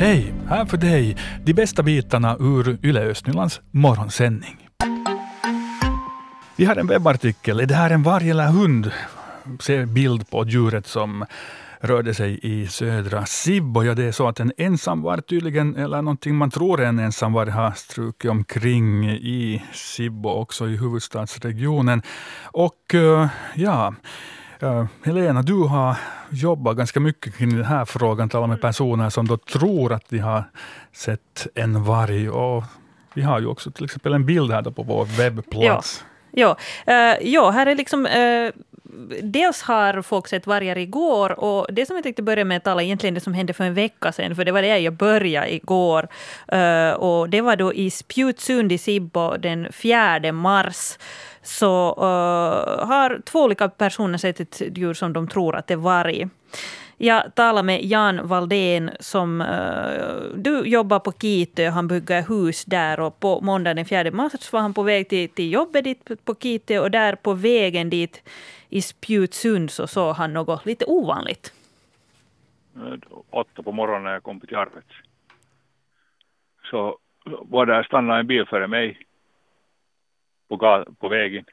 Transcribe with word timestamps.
Hej! 0.00 0.34
Här 0.48 0.64
för 0.64 0.76
dig 0.76 1.16
de 1.44 1.54
bästa 1.54 1.82
bitarna 1.82 2.36
ur 2.40 2.78
Yle 2.82 3.00
Östnylands 3.00 3.60
morgonsändning. 3.70 4.68
Vi 6.56 6.64
har 6.64 6.76
en 6.76 6.86
webbartikel. 6.86 7.60
Är 7.60 7.66
det 7.66 7.74
här 7.74 7.90
en 7.90 8.02
varg 8.02 8.30
eller 8.30 8.46
hund? 8.46 8.90
Se 9.60 9.86
bild 9.86 10.30
på 10.30 10.46
djuret 10.46 10.86
som 10.86 11.24
rörde 11.80 12.14
sig 12.14 12.40
i 12.42 12.66
södra 12.66 13.26
Sibbo. 13.26 13.82
Ja, 13.82 13.94
det 13.94 14.04
är 14.04 14.12
så 14.12 14.28
att 14.28 14.40
en 14.40 14.52
ensamvarg 14.56 15.22
tydligen, 15.22 15.76
eller 15.76 16.02
någonting 16.02 16.36
man 16.36 16.50
tror 16.50 16.80
är 16.80 16.86
en 16.86 16.98
ensamvarg, 16.98 17.50
har 17.50 17.70
strukit 17.70 18.30
omkring 18.30 19.10
i 19.10 19.62
Sibbo, 19.72 20.28
också 20.28 20.68
i 20.68 20.76
huvudstadsregionen. 20.76 22.02
Och 22.44 22.94
eh, 22.94 23.28
ja, 23.54 23.94
uh, 24.62 24.84
Helena, 25.04 25.42
du 25.42 25.54
har 25.54 25.96
jobbat 26.30 26.76
ganska 26.76 27.00
mycket 27.00 27.36
kring 27.36 27.56
den 27.56 27.64
här 27.64 27.84
frågan, 27.84 28.28
talat 28.28 28.48
med 28.48 28.60
personer 28.60 29.10
som 29.10 29.28
då 29.28 29.36
tror 29.36 29.92
att 29.92 30.04
de 30.08 30.18
har 30.18 30.44
sett 30.92 31.46
en 31.54 31.84
varg. 31.84 32.30
Och 32.30 32.64
vi 33.14 33.22
har 33.22 33.40
ju 33.40 33.46
också 33.46 33.70
till 33.70 33.84
exempel 33.84 34.12
en 34.12 34.26
bild 34.26 34.52
här 34.52 34.62
på 34.62 34.82
vår 34.82 35.04
webbplats. 35.04 36.04
Ja. 36.04 36.06
Ja, 36.32 36.56
uh, 36.88 37.28
ja 37.28 37.50
här 37.50 37.66
är 37.66 37.74
liksom 37.74 38.06
uh, 38.06 38.50
dels 39.22 39.62
har 39.62 40.02
folk 40.02 40.28
sett 40.28 40.46
vargar 40.46 40.78
igår 40.78 41.40
och 41.40 41.66
det 41.72 41.86
som 41.86 41.96
jag 41.96 42.02
tänkte 42.02 42.22
börja 42.22 42.44
med 42.44 42.56
att 42.56 42.64
tala 42.64 42.82
egentligen 42.82 43.14
det 43.14 43.20
som 43.20 43.34
hände 43.34 43.52
för 43.52 43.64
en 43.64 43.74
vecka 43.74 44.12
sedan, 44.12 44.36
för 44.36 44.44
det 44.44 44.52
var 44.52 44.62
det 44.62 44.78
jag 44.78 44.92
började 44.92 45.54
igår. 45.54 46.08
Uh, 46.52 46.92
och 46.92 47.28
det 47.28 47.40
var 47.40 47.56
då 47.56 47.74
i 47.74 47.90
Spjutsund 47.90 48.72
i 48.72 48.78
Sibbo 48.78 49.36
den 49.36 49.72
4 49.72 50.32
mars 50.32 50.98
så 51.42 51.90
uh, 51.98 52.86
har 52.86 53.20
två 53.24 53.42
olika 53.42 53.68
personer 53.68 54.18
sett 54.18 54.40
ett 54.40 54.62
djur 54.76 54.94
som 54.94 55.12
de 55.12 55.28
tror 55.28 55.56
att 55.56 55.66
det 55.66 55.74
är 55.74 55.78
varg. 55.78 56.28
Jag 57.02 57.34
talade 57.34 57.66
med 57.66 57.84
Jan 57.84 58.28
Valdén 58.28 58.90
som 59.00 59.40
uh, 59.40 60.36
du 60.36 60.62
jobbar 60.64 60.98
på 60.98 61.12
Kitö. 61.12 61.68
Han 61.68 61.88
bygger 61.88 62.22
hus 62.22 62.64
där 62.64 63.00
och 63.00 63.20
på 63.20 63.40
måndagen 63.40 63.76
den 63.76 63.86
4 63.86 64.10
mars 64.10 64.52
var 64.52 64.60
han 64.60 64.74
på 64.74 64.82
väg 64.82 65.08
till, 65.08 65.28
till 65.28 65.52
jobbet 65.52 65.84
dit 65.84 66.24
på 66.24 66.34
Kitö 66.34 66.78
och 66.78 66.90
där 66.90 67.14
på 67.14 67.32
vägen 67.32 67.90
dit 67.90 68.22
i 68.70 68.82
Spjutsund 68.82 69.70
så 69.70 69.86
såg 69.86 70.16
han 70.16 70.32
något 70.32 70.66
lite 70.66 70.84
ovanligt. 70.84 71.54
Åtta 73.30 73.62
på 73.62 73.72
morgonen 73.72 74.04
när 74.04 74.12
jag 74.12 74.22
kom 74.22 74.40
till 74.40 74.56
arbetet. 74.56 74.92
Så 76.70 76.98
var 77.24 77.66
där 77.66 77.82
stannade 77.82 78.20
en 78.20 78.26
bil 78.26 78.46
före 78.46 78.66
mig 78.66 79.06
på, 80.48 80.84
på 80.98 81.08
vägen. 81.08 81.44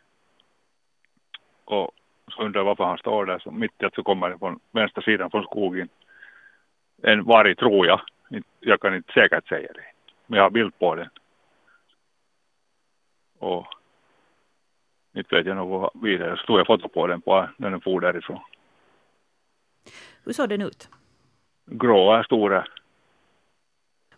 Och 1.66 1.92
så 2.32 2.44
undrar 2.44 2.64
varför 2.64 2.84
han 2.84 2.98
står 2.98 3.26
där. 3.26 3.40
Så 3.40 3.52
mitt 3.52 3.82
i 3.82 3.86
att 3.86 3.96
så 3.96 4.04
kommer 4.04 4.30
det 4.30 4.38
från 4.38 4.60
vänstra 4.72 5.02
sidan 5.02 5.32
från 5.32 5.44
skogen. 5.44 5.90
En 7.04 7.24
varg 7.24 7.56
tror 7.56 7.88
jag. 7.88 8.02
Jag 8.60 8.82
kan 8.82 8.96
inte 8.96 9.14
säkert 9.14 9.48
säga 9.48 9.74
det. 9.74 9.86
Men 10.26 10.38
jag 10.38 10.44
har 10.44 10.50
bild 10.50 10.80
på 10.80 10.96
den. 10.96 11.10
Och 13.40 13.68
inte 15.18 15.36
vet 15.36 15.46
jag 15.46 15.58
nog 15.58 15.90
vidare. 16.04 16.38
Så 16.38 16.46
tog 16.46 16.60
jag 16.60 16.68
foto 16.68 16.90
på 16.90 17.08
den 17.08 17.22
på, 17.22 17.50
när 17.58 17.70
den 17.70 17.82
for 17.82 18.02
därifrån. 18.02 18.40
Hur 20.24 20.34
såg 20.34 20.50
den 20.50 20.62
ut? 20.62 20.90
Gråa, 21.66 22.24
stora. 22.24 22.68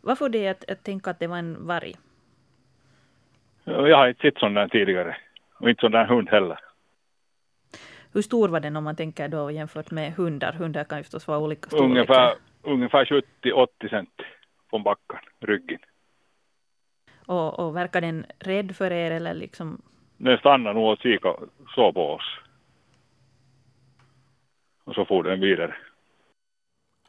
Vad 0.01 0.17
får 0.17 0.29
dig 0.29 0.47
att, 0.47 0.69
att 0.71 0.83
tänka 0.83 1.09
att 1.09 1.19
det 1.19 1.27
var 1.27 1.37
en 1.37 1.67
varg? 1.67 1.95
Jag 3.63 3.97
har 3.97 4.07
inte 4.07 4.21
sett 4.21 4.37
sån 4.37 4.53
där 4.53 4.67
tidigare. 4.67 5.17
Och 5.59 5.69
inte 5.69 5.81
sån 5.81 5.91
där 5.91 6.05
hund 6.05 6.29
heller. 6.29 6.59
Hur 8.13 8.21
stor 8.21 8.49
var 8.49 8.59
den 8.59 8.75
om 8.75 8.83
man 8.83 8.95
tänker 8.95 9.27
då 9.27 9.51
jämfört 9.51 9.91
med 9.91 10.13
hundar? 10.13 10.53
Hundar 10.53 10.83
kan 10.83 10.97
ju 10.97 11.03
förstås 11.03 11.27
vara 11.27 11.39
olika 11.39 11.69
storlekar. 11.69 11.91
Ungefär, 11.91 12.35
ungefär 12.63 13.05
70-80 13.05 13.89
cent 13.89 14.21
från 14.69 14.83
backen, 14.83 15.19
ryggen. 15.39 15.79
Och, 17.25 17.59
och 17.59 17.75
verkar 17.75 18.01
den 18.01 18.25
rädd 18.39 18.75
för 18.75 18.91
er 18.91 19.11
eller 19.11 19.33
liksom? 19.33 19.81
Den 20.19 20.37
stannade 20.37 20.75
nog 20.75 20.91
och 20.91 20.99
kikade 20.99 21.37
så 21.75 21.93
på 21.93 22.13
oss. 22.13 22.39
Och 24.83 24.95
så 24.95 25.05
for 25.05 25.23
den 25.23 25.39
vidare. 25.39 25.75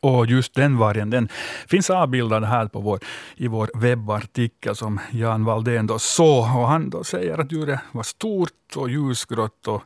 Och 0.02 0.26
just 0.26 0.54
den 0.54 0.78
vargen 0.78 1.10
den 1.10 1.28
finns 1.68 1.90
avbildad 1.90 2.44
här 2.44 2.66
på 2.66 2.80
vår, 2.80 2.98
i 3.36 3.48
vår 3.48 3.68
webbartikel 3.74 4.76
som 4.76 5.00
Jan 5.12 5.44
Valdén 5.44 5.86
då 5.86 5.98
såg. 5.98 6.38
Och 6.38 6.68
han 6.68 6.90
då 6.90 7.04
säger 7.04 7.38
att 7.38 7.52
djuret 7.52 7.80
var 7.92 8.02
stort 8.02 8.76
och 8.76 8.90
ljusgrått 8.90 9.68
och 9.68 9.82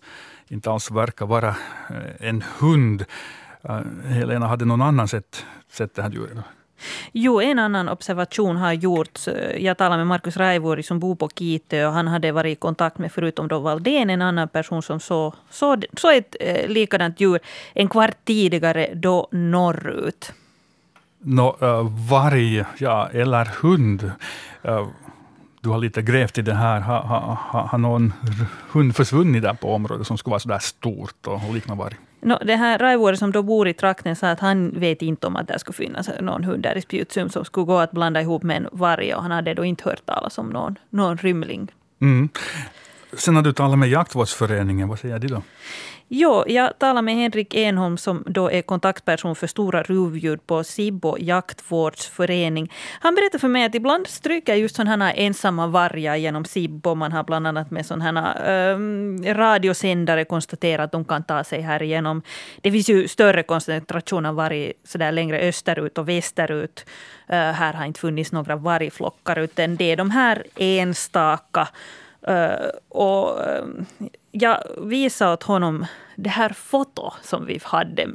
inte 0.49 0.71
alls 0.71 0.91
verkar 0.91 1.27
vara 1.27 1.49
eh, 1.49 2.29
en 2.29 2.45
hund. 2.61 3.05
Eh, 3.63 3.81
Helena, 4.05 4.47
hade 4.47 4.65
någon 4.65 4.83
annan 4.83 5.09
sett, 5.09 5.47
sett 5.69 5.95
det 5.95 6.03
här 6.03 6.11
djuret? 6.11 6.39
Jo, 7.13 7.41
en 7.41 7.59
annan 7.59 7.89
observation 7.89 8.57
har 8.57 8.73
gjorts. 8.73 9.29
Jag 9.59 9.79
talade 9.79 9.97
med 9.97 10.07
Markus 10.07 10.37
Raivuori 10.37 10.83
som 10.83 11.01
bor 11.01 11.15
på 11.17 11.29
Kitö 11.29 11.87
och 11.87 11.93
han 11.93 12.09
hade 12.09 12.33
varit 12.33 12.53
i 12.53 12.61
kontakt 12.61 12.99
med, 12.99 13.13
förutom 13.13 13.49
då 13.49 13.59
Valdén, 13.59 14.11
en 14.11 14.23
annan 14.23 14.49
person 14.49 14.83
som 14.83 15.01
såg 15.01 15.35
så, 15.51 15.77
så 15.97 16.11
ett 16.11 16.37
eh, 16.41 16.69
likadant 16.69 17.21
djur 17.21 17.41
en 17.75 17.89
kvart 17.89 18.17
tidigare 18.25 18.95
då 18.95 19.29
norrut. 19.31 20.33
Nå, 21.19 21.57
uh, 21.63 22.11
varg, 22.11 22.65
ja, 22.79 23.09
eller 23.13 23.45
hund. 23.45 24.11
Uh, 24.69 24.89
du 25.61 25.69
har 25.69 25.79
lite 25.79 26.03
grävt 26.03 26.39
i 26.39 26.43
det 26.43 26.55
här. 26.55 26.81
Har 26.81 27.01
ha, 27.01 27.39
ha, 27.51 27.67
ha 27.67 27.79
någon 27.79 28.13
hund 28.71 28.97
försvunnit 28.97 29.43
där 29.43 29.55
på 29.55 29.75
området 29.75 30.07
som 30.07 30.19
skulle 30.19 30.31
vara 30.31 30.41
så 30.41 30.49
där 30.49 30.59
stort 30.59 31.27
och, 31.27 31.35
och 31.49 31.55
likna 31.55 31.75
varg? 31.75 31.97
No, 32.25 32.39
det 32.45 32.57
här 32.57 32.79
Raivuori 32.79 33.17
som 33.17 33.33
då 33.33 33.43
bor 33.43 33.69
i 33.69 33.75
trakten 33.75 34.17
sa 34.17 34.31
att 34.31 34.41
han 34.41 34.71
vet 34.71 35.03
inte 35.03 35.27
om 35.27 35.37
att 35.37 35.49
det 35.49 35.59
skulle 35.59 35.77
finnas 35.77 36.11
någon 36.21 36.45
hund 36.45 36.63
där 36.63 36.77
i 36.77 36.83
Spjutsum 36.83 37.29
som 37.29 37.45
skulle 37.45 37.67
gå 37.67 37.79
att 37.79 37.93
blanda 37.93 38.21
ihop 38.21 38.43
med 38.43 38.57
en 38.57 38.69
varg. 38.73 39.15
Och 39.15 39.23
han 39.23 39.31
hade 39.31 39.55
då 39.55 39.65
inte 39.65 39.85
hört 39.85 40.07
talas 40.07 40.39
om 40.39 40.49
någon, 40.49 40.79
någon 40.91 41.17
rymling. 41.17 41.73
Mm. 42.01 42.29
Sen 43.13 43.37
har 43.37 43.43
du 43.43 43.53
talat 43.53 43.79
med 43.79 43.89
jaktvårdsföreningen. 43.89 44.89
Vad 44.89 44.99
säger 44.99 45.19
de 45.19 45.29
då? 45.29 45.43
Jo, 46.09 46.45
jag 46.47 46.79
talade 46.79 47.03
med 47.03 47.15
Henrik 47.15 47.55
Enholm 47.55 47.97
som 47.97 48.25
då 48.27 48.51
är 48.51 48.63
kontaktperson 48.63 49.37
för 49.37 49.47
stora 49.47 49.83
rovdjur 49.83 50.37
på 50.37 50.65
Sibbo 50.65 51.17
jaktvårdsförening. 51.19 52.73
Han 53.01 53.15
berättade 53.15 53.39
för 53.39 53.49
mig 53.49 53.65
att 53.65 53.75
ibland 53.75 54.07
stryker 54.07 54.55
just 54.55 54.77
sådana 54.77 55.07
här 55.07 55.15
ensamma 55.17 55.67
vargar 55.67 56.17
genom 56.17 56.45
Sibbo. 56.45 56.95
Man 56.95 57.13
har 57.13 57.25
bland 57.25 57.47
annat 57.47 57.71
med 57.71 57.87
sådana 57.87 58.21
här 58.21 58.73
ehm, 58.73 59.25
radiosändare 59.25 60.25
konstaterat 60.25 60.85
att 60.85 60.93
de 60.93 61.05
kan 61.05 61.25
ta 61.25 61.45
sig 61.45 61.61
här 61.61 61.83
igenom. 61.83 62.23
Det 62.61 62.73
finns 62.73 62.89
ju 62.89 63.09
större 63.09 63.43
koncentration 63.43 64.27
av 64.27 64.35
varg 64.35 64.73
sådär 64.85 65.13
längre 65.13 65.39
österut 65.49 65.99
och 65.99 66.09
västerut. 66.09 66.87
Eh, 67.29 67.37
här 67.37 67.73
har 67.73 67.85
inte 67.85 68.01
funnits 68.01 68.33
några 68.33 68.57
vargflockar 68.57 69.39
utan 69.39 69.77
det 69.77 69.93
är 69.93 69.97
de 69.97 70.11
här 70.11 70.45
enstaka 70.57 71.69
Uh, 72.29 72.69
och 72.89 73.39
uh, 73.39 74.09
jag 74.37 74.59
visade 74.79 75.33
åt 75.33 75.43
honom 75.43 75.87
det 76.17 76.31
här 76.31 76.49
foto 76.49 77.13
som 77.23 77.47
vi 77.47 77.61
hade 77.63 78.09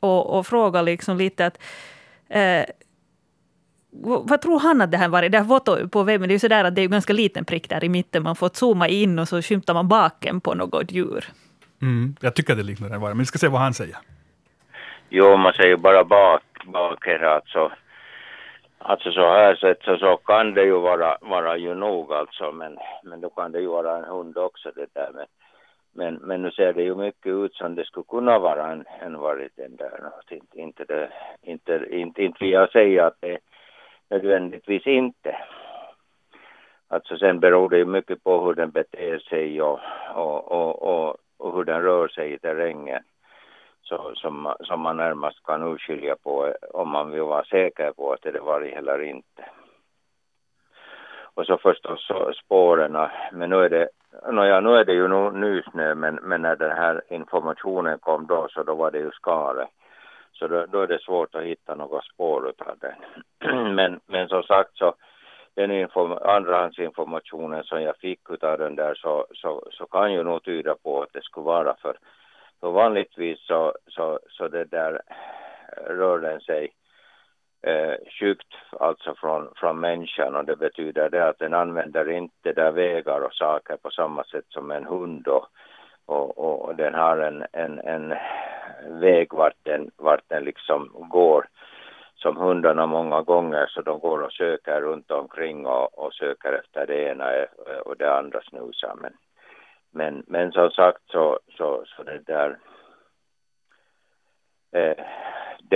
och, 0.00 0.38
och 0.38 0.46
frågade 0.46 0.84
liksom 0.84 1.16
lite 1.16 1.46
att 1.46 1.58
uh, 2.34 2.64
vad 4.00 4.40
tror 4.40 4.60
han 4.60 4.82
att 4.82 4.90
det 4.90 4.96
här 4.96 5.08
var? 5.08 5.22
Det 5.22 5.38
här 5.38 5.44
fotot 5.44 5.92
på 5.92 6.02
webben, 6.02 6.28
det 6.28 6.32
är 6.32 6.34
ju 6.34 6.38
sådär 6.38 6.64
att 6.64 6.74
det 6.74 6.80
är 6.80 6.84
en 6.84 6.90
ganska 6.90 7.12
liten 7.12 7.44
prick 7.44 7.68
där 7.68 7.84
i 7.84 7.88
mitten. 7.88 8.22
Man 8.22 8.36
får 8.36 8.50
zooma 8.52 8.88
in 8.88 9.18
och 9.18 9.28
så 9.28 9.42
skymtar 9.42 9.74
man 9.74 9.88
baken 9.88 10.40
på 10.40 10.54
något 10.54 10.92
djur. 10.92 11.24
Mm, 11.82 12.16
jag 12.20 12.34
tycker 12.34 12.56
det 12.56 12.62
liknar 12.62 12.90
en 12.90 13.00
varg, 13.00 13.14
men 13.14 13.18
vi 13.18 13.26
ska 13.26 13.38
se 13.38 13.48
vad 13.48 13.60
han 13.60 13.74
säger. 13.74 13.96
Jo, 15.08 15.36
man 15.36 15.52
säger 15.52 15.76
bara 15.76 16.04
bak, 16.04 16.42
bak 16.66 17.06
här 17.06 17.22
alltså. 17.22 17.72
Alltså 18.78 19.12
så 19.12 19.20
här 19.20 19.54
sett 19.54 19.82
så, 19.84 19.96
så 19.96 20.16
kan 20.16 20.54
det 20.54 20.64
ju 20.64 20.78
vara, 20.78 21.16
vara 21.20 21.56
ju 21.56 21.74
nog 21.74 22.12
alltså, 22.12 22.52
men, 22.52 22.78
men 23.04 23.20
då 23.20 23.30
kan 23.30 23.52
det 23.52 23.60
ju 23.60 23.66
vara 23.66 23.98
en 23.98 24.04
hund 24.04 24.38
också 24.38 24.70
det 24.74 24.86
där. 24.94 25.10
Men, 25.14 25.26
men, 25.92 26.14
men 26.14 26.42
nu 26.42 26.50
ser 26.50 26.72
det 26.72 26.82
ju 26.82 26.94
mycket 26.94 27.26
ut 27.26 27.54
som 27.54 27.74
det 27.74 27.84
skulle 27.84 28.04
kunna 28.08 28.38
vara 28.38 28.72
en, 28.72 28.84
en 29.00 29.18
varg 29.18 29.48
den 29.56 29.76
där. 29.76 30.10
Inte, 30.30 30.60
inte, 30.60 30.84
det, 30.84 31.12
inte, 31.42 31.86
inte, 31.90 32.22
inte 32.22 32.44
vill 32.44 32.52
jag 32.52 32.70
säga 32.70 33.06
att 33.06 33.16
det 33.20 33.38
nödvändigtvis 34.10 34.86
inte. 34.86 35.36
Alltså 36.88 37.18
sen 37.18 37.40
beror 37.40 37.68
det 37.68 37.78
ju 37.78 37.84
mycket 37.84 38.24
på 38.24 38.44
hur 38.44 38.54
den 38.54 38.70
beter 38.70 39.18
sig 39.18 39.62
och, 39.62 39.80
och, 40.14 40.52
och, 40.52 40.82
och, 40.82 41.16
och 41.36 41.56
hur 41.56 41.64
den 41.64 41.82
rör 41.82 42.08
sig 42.08 42.32
i 42.32 42.38
terrängen 42.38 43.02
så, 43.82 44.14
som, 44.14 44.54
som 44.60 44.80
man 44.80 44.96
närmast 44.96 45.42
kan 45.42 45.62
urskilja 45.62 46.16
på 46.16 46.54
om 46.74 46.88
man 46.88 47.10
vill 47.10 47.22
vara 47.22 47.44
säker 47.44 47.92
på 47.92 48.12
att 48.12 48.22
det 48.22 48.28
är 48.28 48.40
varg 48.40 48.72
eller 48.72 49.02
inte. 49.02 49.44
Och 51.34 51.46
så 51.46 51.58
förstås 51.58 52.06
så 52.06 52.32
spåren, 52.32 53.08
men 53.32 53.50
nu 53.50 53.56
är 53.56 53.70
det, 53.70 53.88
nåja, 54.32 54.60
nu 54.60 54.76
är 54.76 54.84
det 54.84 54.92
ju 54.92 55.08
nu, 55.08 55.30
nysnö, 55.30 55.94
men, 55.94 56.14
men 56.14 56.42
när 56.42 56.56
den 56.56 56.76
här 56.76 57.02
informationen 57.08 57.98
kom 57.98 58.26
då 58.26 58.48
så 58.50 58.62
då 58.62 58.74
var 58.74 58.90
det 58.90 58.98
ju 58.98 59.10
skare. 59.10 59.66
Så 60.32 60.48
då, 60.48 60.66
då 60.66 60.80
är 60.80 60.86
det 60.86 61.02
svårt 61.02 61.34
att 61.34 61.42
hitta 61.42 61.74
några 61.74 62.00
spår 62.00 62.48
utav 62.48 62.78
den. 62.78 63.74
men, 63.74 64.00
men 64.06 64.28
som 64.28 64.42
sagt 64.42 64.76
så 64.76 64.94
den 65.54 65.70
inform 65.70 66.12
andrahandsinformationen 66.12 67.64
som 67.64 67.82
jag 67.82 67.96
fick 67.96 68.30
utav 68.30 68.58
den 68.58 68.76
där 68.76 68.94
så, 68.94 69.26
så, 69.34 69.62
så 69.70 69.86
kan 69.86 70.12
ju 70.12 70.22
nog 70.22 70.42
tyda 70.44 70.74
på 70.74 71.02
att 71.02 71.12
det 71.12 71.22
skulle 71.24 71.44
vara 71.44 71.76
för 71.76 71.96
för 72.62 72.70
vanligtvis 72.70 73.46
så, 73.46 73.72
så, 73.86 74.18
så 74.28 74.48
det 74.48 74.64
där 74.64 75.00
rör 75.86 76.18
den 76.18 76.40
sig 76.40 76.72
eh, 77.62 77.94
sjukt 78.20 78.54
alltså 78.80 79.14
från, 79.14 79.52
från 79.56 79.80
människan. 79.80 80.36
Och 80.36 80.44
det 80.44 80.56
betyder 80.56 81.10
det 81.10 81.28
att 81.28 81.38
den 81.38 81.54
använder 81.54 82.10
inte 82.10 82.52
där 82.52 82.72
vägar 82.72 83.20
och 83.20 83.34
saker 83.34 83.76
på 83.76 83.90
samma 83.90 84.24
sätt 84.24 84.44
som 84.48 84.70
en 84.70 84.84
hund. 84.84 85.28
Och, 85.28 85.48
och, 86.06 86.64
och 86.64 86.76
den 86.76 86.94
har 86.94 87.18
en, 87.18 87.44
en, 87.52 87.78
en 87.78 88.14
väg 89.00 89.34
vart 89.34 89.56
den, 89.62 89.90
vart 89.96 90.28
den 90.28 90.44
liksom 90.44 90.90
går. 90.94 91.46
Som 92.14 92.36
hundarna 92.36 92.86
många 92.86 93.22
gånger 93.22 93.66
så 93.66 93.82
de 93.82 94.00
går 94.00 94.22
och 94.22 94.32
söker 94.32 94.80
runt 94.80 95.10
omkring 95.10 95.66
och, 95.66 95.98
och 95.98 96.14
söker 96.14 96.52
efter 96.52 96.86
det 96.86 97.08
ena 97.08 97.34
eh, 97.34 97.78
och 97.84 97.96
det 97.96 98.14
andra 98.14 98.40
snusar 98.42 98.94
men, 99.00 99.12
men, 99.90 100.22
men 100.26 100.52
som 100.52 100.70
sagt 100.70 101.02
så, 101.06 101.38
så, 101.56 101.84
så 101.86 102.02
det 102.02 102.18
där 102.18 102.58
eh, 104.72 105.04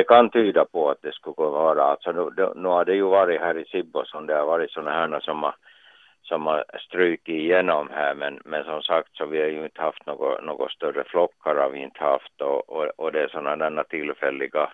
kan 0.09 0.31
tyda 0.31 0.65
på 0.65 0.91
att 0.91 1.03
det 1.03 1.15
skulle 1.15 1.51
vara, 1.51 1.83
alltså 1.83 2.13
nu, 2.13 2.53
nu 2.55 2.69
har 2.69 2.85
det 2.85 2.95
ju 2.95 3.03
varit 3.03 3.41
här 3.41 3.59
i 3.59 3.65
Sibbo 3.65 4.05
som 4.05 4.27
det 4.27 4.35
har 4.35 4.47
varit 4.47 4.71
sådana 4.71 4.91
här 4.91 5.21
som 5.21 5.43
har, 5.43 5.55
som 6.23 6.47
har 6.47 6.65
strukit 6.79 7.29
igenom 7.29 7.89
här 7.93 8.15
men, 8.15 8.41
men 8.45 8.65
som 8.65 8.83
sagt 8.83 9.17
så 9.17 9.27
vi 9.27 9.41
har 9.41 9.49
ju 9.49 9.65
inte 9.65 9.83
haft 9.83 10.07
något, 10.07 10.45
något 10.45 10.71
större 10.71 11.05
flockar 11.05 11.55
har 11.55 11.71
vi 11.71 11.79
inte 11.79 12.05
haft 12.05 12.41
och, 12.41 12.71
och, 12.71 12.87
och 12.97 13.13
det 13.13 13.23
är 13.23 13.29
sådana 13.29 13.71
där 13.71 13.83
tillfälliga 13.83 14.71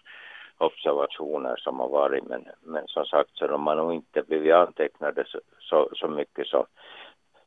observationer 0.59 1.57
som 1.57 1.81
har 1.81 1.89
varit 1.89 2.25
men, 2.25 2.45
men 2.61 2.87
som 2.87 3.05
sagt 3.05 3.31
så 3.35 3.47
de 3.47 3.67
har 3.67 3.77
nog 3.77 3.95
inte 3.95 4.23
blivit 4.23 4.55
antecknade 4.55 5.25
så, 5.27 5.41
så, 5.59 5.89
så 5.93 6.09
mycket 6.09 6.47
så, 6.47 6.67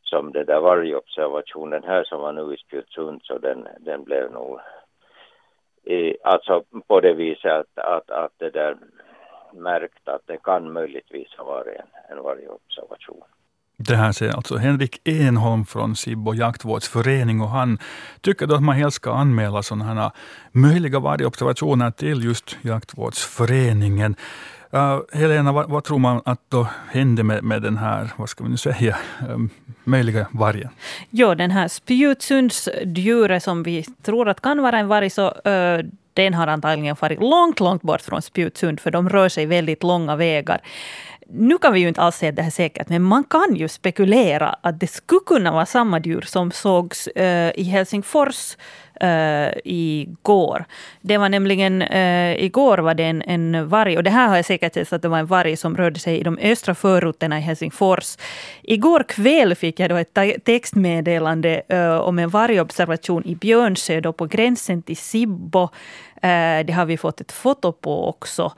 som 0.03 0.31
det 0.31 0.43
där 0.43 0.59
vargobservationen 0.59 1.83
här 1.83 2.03
som 2.03 2.21
var 2.21 2.31
nu 2.31 2.53
i 2.53 2.57
Spjutsund 2.57 3.21
så 3.23 3.37
den, 3.37 3.67
den 3.79 4.03
blev 4.03 4.31
nog 4.31 4.59
i, 5.85 6.17
alltså 6.23 6.63
på 6.87 7.01
det 7.01 7.13
viset 7.13 7.51
att, 7.51 7.79
att, 7.79 8.09
att 8.11 8.31
det 8.37 8.49
där 8.49 8.77
märkt 9.53 10.07
att 10.07 10.21
det 10.25 10.37
kan 10.43 10.73
möjligtvis 10.73 11.27
ha 11.37 11.45
varit 11.45 11.75
en, 11.79 12.17
en 12.17 12.23
vargobservation. 12.23 13.23
Det 13.77 13.95
här 13.95 14.11
säger 14.11 14.33
alltså 14.33 14.57
Henrik 14.57 15.07
Enholm 15.07 15.65
från 15.65 15.95
Sibbo 15.95 16.33
jaktvårdsförening 16.33 17.41
och 17.41 17.49
han 17.49 17.77
tycker 18.21 18.47
då 18.47 18.55
att 18.55 18.63
man 18.63 18.75
helst 18.75 18.95
ska 18.95 19.11
anmäla 19.13 19.63
sådana 19.63 19.85
här 19.85 20.11
möjliga 20.51 20.99
vargobservationer 20.99 21.91
till 21.91 22.23
just 22.23 22.57
jaktvårdsföreningen. 22.61 24.15
Uh, 24.73 25.01
Helena, 25.13 25.51
vad, 25.51 25.69
vad, 25.69 25.83
tror 25.83 25.99
man 25.99 26.21
att 26.25 26.41
då 26.49 26.67
hände 26.91 27.23
med, 27.23 27.43
med 27.43 27.61
den 27.61 27.77
här, 27.77 28.09
vad 28.17 28.29
ska 28.29 28.43
vi 28.43 28.49
nu 28.49 28.57
säga, 28.57 28.97
um, 29.29 29.49
möjliga 29.83 30.27
vargen? 30.31 30.69
Ja, 31.09 31.35
den 31.35 31.51
här 31.51 31.67
spjutsundsdjuret 31.67 33.43
som 33.43 33.63
vi 33.63 33.85
tror 34.03 34.29
att 34.29 34.41
kan 34.41 34.61
vara 34.61 34.79
en 34.79 34.87
varg, 34.87 35.09
så 35.09 35.27
uh, 35.27 35.85
den 36.13 36.33
har 36.33 36.47
antagligen 36.47 36.95
farit 36.95 37.19
långt, 37.19 37.59
långt 37.59 37.81
bort 37.81 38.01
från 38.01 38.21
Spjutsund, 38.21 38.79
för 38.79 38.91
de 38.91 39.09
rör 39.09 39.29
sig 39.29 39.45
väldigt 39.45 39.83
långa 39.83 40.15
vägar. 40.15 40.61
Nu 41.29 41.57
kan 41.57 41.73
vi 41.73 41.79
ju 41.79 41.87
inte 41.87 42.01
alls 42.01 42.15
säga 42.15 42.29
att 42.29 42.35
det 42.35 42.41
här 42.41 42.49
säkert, 42.49 42.89
men 42.89 43.03
man 43.03 43.23
kan 43.23 43.55
ju 43.55 43.67
spekulera 43.67 44.55
att 44.61 44.79
det 44.79 44.87
skulle 44.87 45.19
kunna 45.25 45.51
vara 45.51 45.65
samma 45.65 45.99
djur 45.99 46.21
som 46.21 46.51
sågs 46.51 47.09
uh, 47.17 47.49
i 47.59 47.63
Helsingfors 47.63 48.57
uh, 49.03 49.49
igår. 49.63 50.65
Det 51.01 51.17
var 51.17 51.29
nämligen, 51.29 51.81
uh, 51.81 52.43
igår 52.43 52.77
var 52.77 52.93
det 52.93 53.03
en, 53.03 53.21
en 53.21 53.69
varg, 53.69 53.97
och 53.97 54.03
det 54.03 54.09
här 54.09 54.27
har 54.27 54.35
jag 54.35 54.45
säkert 54.45 54.73
sett 54.73 54.93
att 54.93 55.01
det 55.01 55.07
var 55.07 55.19
en 55.19 55.25
varg 55.25 55.57
som 55.57 55.77
rörde 55.77 55.99
sig 55.99 56.19
i 56.19 56.23
de 56.23 56.37
östra 56.37 56.75
förorterna 56.75 57.37
i 57.37 57.41
Helsingfors. 57.41 58.17
Igår 58.61 59.03
kväll 59.07 59.55
fick 59.55 59.79
jag 59.79 59.89
då 59.89 59.95
ett 59.95 60.17
textmeddelande 60.43 61.61
uh, 61.73 61.97
om 61.97 62.19
en 62.19 62.29
vargobservation 62.29 63.25
i 63.25 63.35
Björnsö, 63.35 64.01
då 64.01 64.13
på 64.13 64.25
gränsen 64.25 64.81
till 64.81 64.97
Sibbo. 64.97 65.69
det 66.65 66.73
har 66.75 66.85
vi 66.85 66.97
fått 66.97 67.21
ett 67.21 67.31
foto 67.31 67.71
på 67.71 68.09
också. 68.09 68.51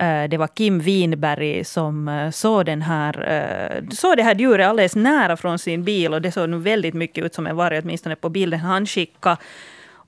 Eh, 0.00 0.28
det 0.28 0.36
var 0.36 0.46
Kim 0.46 0.78
Winberg 0.78 1.64
som 1.64 2.08
eh, 2.08 2.30
såg, 2.30 2.66
den 2.66 2.82
här, 2.82 3.28
eh, 3.28 3.88
såg 3.90 4.16
det 4.16 4.22
här 4.22 4.34
djuret 4.34 4.66
alldeles 4.66 4.96
nära 4.96 5.36
från 5.36 5.58
sin 5.58 5.84
bil 5.84 6.14
och 6.14 6.22
det 6.22 6.32
såg 6.32 6.50
väldigt 6.50 6.94
mycket 6.94 7.24
ut 7.24 7.34
som 7.34 7.46
en 7.46 7.56
varg, 7.56 7.78
åtminstone 7.78 8.16
på 8.16 8.28
bilden 8.28 8.60
han 8.60 8.86
skickade. 8.86 9.36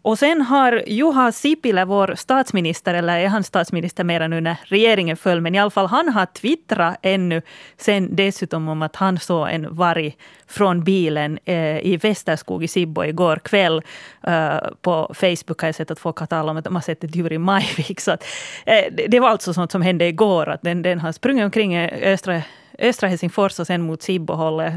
Och 0.06 0.18
sen 0.18 0.42
har 0.42 0.84
Juha 0.86 1.32
Sipilä, 1.32 1.84
vår 1.84 2.14
statsminister, 2.16 2.94
eller 2.94 3.18
är 3.18 3.28
han 3.28 3.44
statsminister 3.44 4.04
mera 4.04 4.28
nu 4.28 4.40
när 4.40 4.56
regeringen 4.64 5.16
föll, 5.16 5.40
men 5.40 5.54
i 5.54 5.58
alla 5.58 5.70
fall 5.70 5.86
han 5.86 6.08
har 6.08 6.26
twittrat 6.26 6.98
ännu 7.02 7.42
sen 7.76 8.16
dessutom 8.16 8.68
om 8.68 8.82
att 8.82 8.96
han 8.96 9.18
såg 9.18 9.48
en 9.48 9.74
varg 9.74 10.16
från 10.46 10.84
bilen 10.84 11.38
eh, 11.44 11.86
i 11.86 11.98
Västerskog 12.02 12.64
i 12.64 12.68
Sibbo 12.68 13.04
igår 13.04 13.36
kväll. 13.36 13.82
Eh, 14.22 14.58
på 14.82 15.14
Facebook 15.14 15.60
har 15.60 15.68
jag 15.68 15.74
sett 15.74 15.90
att 15.90 15.98
folk 15.98 16.18
har 16.18 16.26
talat 16.26 16.50
om 16.50 16.56
att 16.56 16.64
de 16.64 16.74
har 16.74 16.82
sett 16.82 17.04
ett 17.04 17.16
djur 17.16 17.32
i 17.32 17.38
Majvik. 17.38 18.00
Så 18.00 18.10
att, 18.12 18.24
eh, 18.66 19.08
det 19.08 19.20
var 19.20 19.28
alltså 19.28 19.54
sånt 19.54 19.72
som 19.72 19.82
hände 19.82 20.06
igår, 20.06 20.48
att 20.48 20.62
den, 20.62 20.82
den 20.82 21.00
har 21.00 21.12
sprungit 21.12 21.44
omkring 21.44 21.76
i 21.76 21.90
östra, 22.12 22.42
östra 22.78 23.08
Helsingfors 23.08 23.60
och 23.60 23.66
sen 23.66 23.82
mot 23.82 24.02
Sibbo-hållet. 24.02 24.74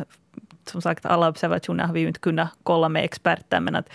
Som 0.65 0.81
sagt, 0.81 1.05
alla 1.05 1.29
observationer 1.29 1.83
har 1.83 1.93
vi 1.93 1.99
ju 1.99 2.07
inte 2.07 2.19
kunnat 2.19 2.49
kolla 2.63 2.89
med 2.89 3.03
experter, 3.03 3.59
men 3.59 3.75
att 3.75 3.89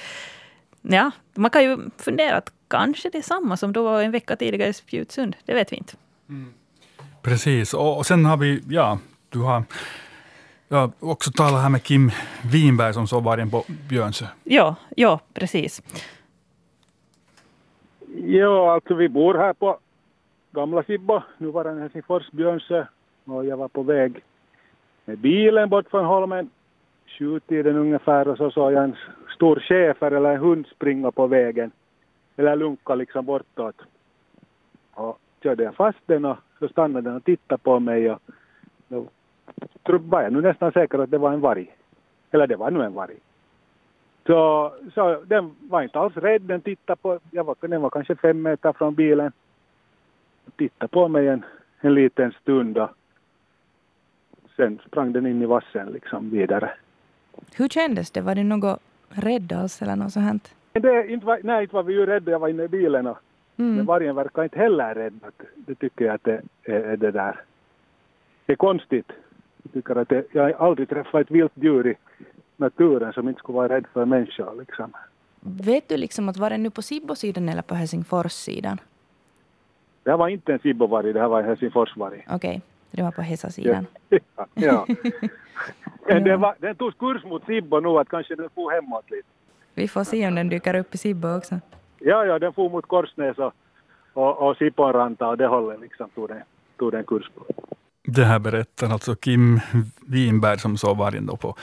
Ja, 0.88 1.10
man 1.34 1.50
kan 1.50 1.64
ju 1.64 1.78
fundera 1.98 2.36
att 2.36 2.52
kanske 2.68 3.10
det 3.10 3.18
är 3.18 3.22
samma 3.22 3.56
som 3.56 3.72
då 3.72 3.84
var 3.84 4.02
en 4.02 4.10
vecka 4.10 4.36
tidigare 4.36 4.70
i 4.70 4.72
Spjutsund. 4.72 5.36
Det 5.44 5.54
vet 5.54 5.72
vi 5.72 5.76
inte. 5.76 5.96
Mm. 6.28 6.54
Precis, 7.22 7.74
och, 7.74 8.06
sen 8.06 8.24
har 8.24 8.36
vi, 8.36 8.62
ja, 8.68 8.98
du 9.28 9.38
har 9.38 9.64
jag 10.68 10.92
också 11.00 11.30
talat 11.30 11.62
här 11.62 11.68
med 11.68 11.82
Kim 11.82 12.10
Winberg 12.52 12.94
som 12.94 13.06
såg 13.06 13.22
vargen 13.22 13.50
på 13.50 13.64
Björnsö. 13.88 14.26
Ja, 14.44 14.76
ja, 14.96 15.20
precis. 15.34 15.82
Ja, 18.26 18.74
alltså 18.74 18.94
vi 18.94 19.08
bor 19.08 19.34
här 19.34 19.52
på 19.52 19.78
gamla 20.50 20.82
Sibbo, 20.82 21.22
nuvarande 21.38 21.82
Helsingfors, 21.82 22.30
Björnsö. 22.30 22.86
Och 23.24 23.44
jag 23.46 23.56
var 23.56 23.68
på 23.68 23.82
väg 23.82 24.20
med 25.04 25.18
bilen 25.18 25.68
bort 25.68 25.90
från 25.90 26.04
Holmen 26.04 26.50
sjutiden 27.18 27.76
ungefär 27.76 28.28
och 28.28 28.36
så 28.36 28.50
såg 28.50 28.72
jag 28.72 28.84
en 28.84 28.96
stor 29.34 29.60
schäfer 29.60 30.10
eller 30.10 30.30
en 30.30 30.40
hund 30.40 30.66
springa 30.66 31.10
på 31.10 31.26
vägen. 31.26 31.70
Eller 32.36 32.56
lunka 32.56 32.94
liksom 32.94 33.24
bortåt. 33.24 33.82
Och 34.94 35.18
körde 35.42 35.62
jag 35.62 35.74
fast 35.74 35.98
den 36.06 36.24
och 36.24 36.36
så 36.58 36.68
stannade 36.68 37.08
den 37.10 37.16
och 37.16 37.24
tittade 37.24 37.62
på 37.62 37.80
mig 37.80 38.10
och 38.10 38.20
då 38.88 39.98
var 39.98 40.22
jag 40.22 40.32
nu 40.32 40.40
nästan 40.40 40.72
säker 40.72 40.98
att 40.98 41.10
det 41.10 41.18
var 41.18 41.32
en 41.32 41.40
varg. 41.40 41.76
Eller 42.30 42.46
det 42.46 42.56
var 42.56 42.70
nu 42.70 42.82
en 42.82 42.94
varg. 42.94 43.16
Så, 44.26 44.72
så 44.94 45.22
den 45.26 45.54
var 45.60 45.82
inte 45.82 45.98
alls 45.98 46.16
rädd, 46.16 46.42
den 46.42 46.60
tittade 46.60 46.96
på, 46.96 47.18
jag 47.30 47.44
var, 47.44 47.56
den 47.60 47.82
var 47.82 47.90
kanske 47.90 48.16
fem 48.16 48.42
meter 48.42 48.72
från 48.72 48.94
bilen. 48.94 49.32
Tittade 50.56 50.88
på 50.88 51.08
mig 51.08 51.28
en, 51.28 51.44
en 51.80 51.94
liten 51.94 52.32
stund 52.32 52.78
och 52.78 52.90
sen 54.56 54.80
sprang 54.86 55.12
den 55.12 55.26
in 55.26 55.42
i 55.42 55.46
vassen 55.46 55.88
liksom 55.88 56.30
vidare. 56.30 56.70
Hur 57.56 57.68
kändes 57.68 58.10
det? 58.10 58.20
Var 58.20 58.34
du 58.34 58.42
något 58.42 58.80
rädd 59.08 59.52
alls 59.52 59.82
eller 59.82 59.96
något 59.96 60.12
sånt? 60.12 60.54
Det, 60.72 61.08
inte 61.08 61.26
var, 61.26 61.40
nej, 61.42 61.62
inte 61.62 61.74
var 61.74 61.82
vi 61.82 61.92
ju 61.92 62.06
rädda. 62.06 62.30
Jag 62.30 62.38
var 62.38 62.48
inne 62.48 62.62
i 62.62 62.68
bilen 62.68 63.06
och 63.06 63.18
mm. 63.56 63.76
men 63.76 63.86
vargen 63.86 64.14
verkar 64.14 64.42
inte 64.44 64.58
heller 64.58 64.94
rädd. 64.94 65.20
Det 65.54 65.74
tycker 65.74 66.04
jag 66.04 66.14
att 66.14 66.24
det 66.24 66.42
är 66.64 66.96
det 66.96 67.10
där. 67.10 67.40
Det 68.46 68.52
är 68.52 68.56
konstigt. 68.56 69.12
Jag 69.62 69.72
tycker 69.72 69.96
att 69.96 70.08
det, 70.08 70.24
jag 70.32 70.42
har 70.42 70.68
aldrig 70.68 70.88
träffat 70.88 71.20
ett 71.20 71.30
vilt 71.30 71.52
djur 71.54 71.86
i 71.86 71.94
naturen 72.56 73.12
som 73.12 73.28
inte 73.28 73.38
skulle 73.38 73.56
vara 73.56 73.68
rädd 73.68 73.86
för 73.92 74.04
människor. 74.04 74.58
Liksom. 74.58 74.92
Vet 75.40 75.88
du 75.88 75.96
liksom 75.96 76.28
att 76.28 76.36
var 76.36 76.50
den 76.50 76.62
nu 76.62 76.70
på 76.70 76.82
Sibbo-sidan 76.82 77.48
eller 77.48 77.62
på 77.62 77.74
Helsingfors-sidan? 77.74 78.80
Det 80.02 80.10
här 80.10 80.16
var 80.16 80.28
inte 80.28 80.52
en 80.52 80.58
Sibbo-varg, 80.58 81.12
det 81.12 81.20
här 81.20 81.28
var 81.28 81.40
en 81.40 81.46
Helsingfors-varg. 81.46 82.24
Okej, 82.28 82.36
okay. 82.36 82.60
Det 82.96 83.02
var 83.02 83.10
på 83.10 83.22
Hesa-sidan. 83.22 83.86
ja. 84.08 84.46
ja. 84.54 84.86
Men 86.06 86.24
den, 86.28 86.40
var, 86.40 86.54
den 86.58 86.76
tog 86.76 86.98
kurs 86.98 87.24
mot 87.24 87.44
Sibbo 87.46 87.80
nu, 87.80 87.88
att 87.88 88.08
kanske 88.08 88.34
den 88.34 88.48
får 88.54 88.70
hemåt 88.70 89.10
lite. 89.10 89.28
Vi 89.74 89.88
får 89.88 90.04
se 90.04 90.28
om 90.28 90.34
den 90.34 90.48
dyker 90.48 90.74
upp 90.74 90.94
i 90.94 90.98
Sibbo 90.98 91.36
också. 91.36 91.60
Ja, 91.98 92.24
ja, 92.24 92.38
den 92.38 92.52
får 92.52 92.70
mot 92.70 92.86
Korsnäs 92.86 93.38
och, 93.38 93.52
och, 94.12 94.48
och 94.48 94.56
Siponranta 94.56 95.28
och 95.28 95.38
det 95.38 95.46
hållet 95.46 95.80
liksom 95.80 96.08
tog 96.10 96.28
den, 96.28 96.42
tog 96.78 96.92
den 96.92 97.04
kurs 97.04 97.30
på. 97.34 97.44
Det 98.06 98.24
här 98.24 98.38
berättar 98.38 98.90
alltså 98.90 99.14
Kim 99.14 99.60
Winberg 100.06 100.58
som 100.58 100.76
såg 100.76 100.96
vargen 100.96 101.26
då 101.26 101.36
på 101.36 101.56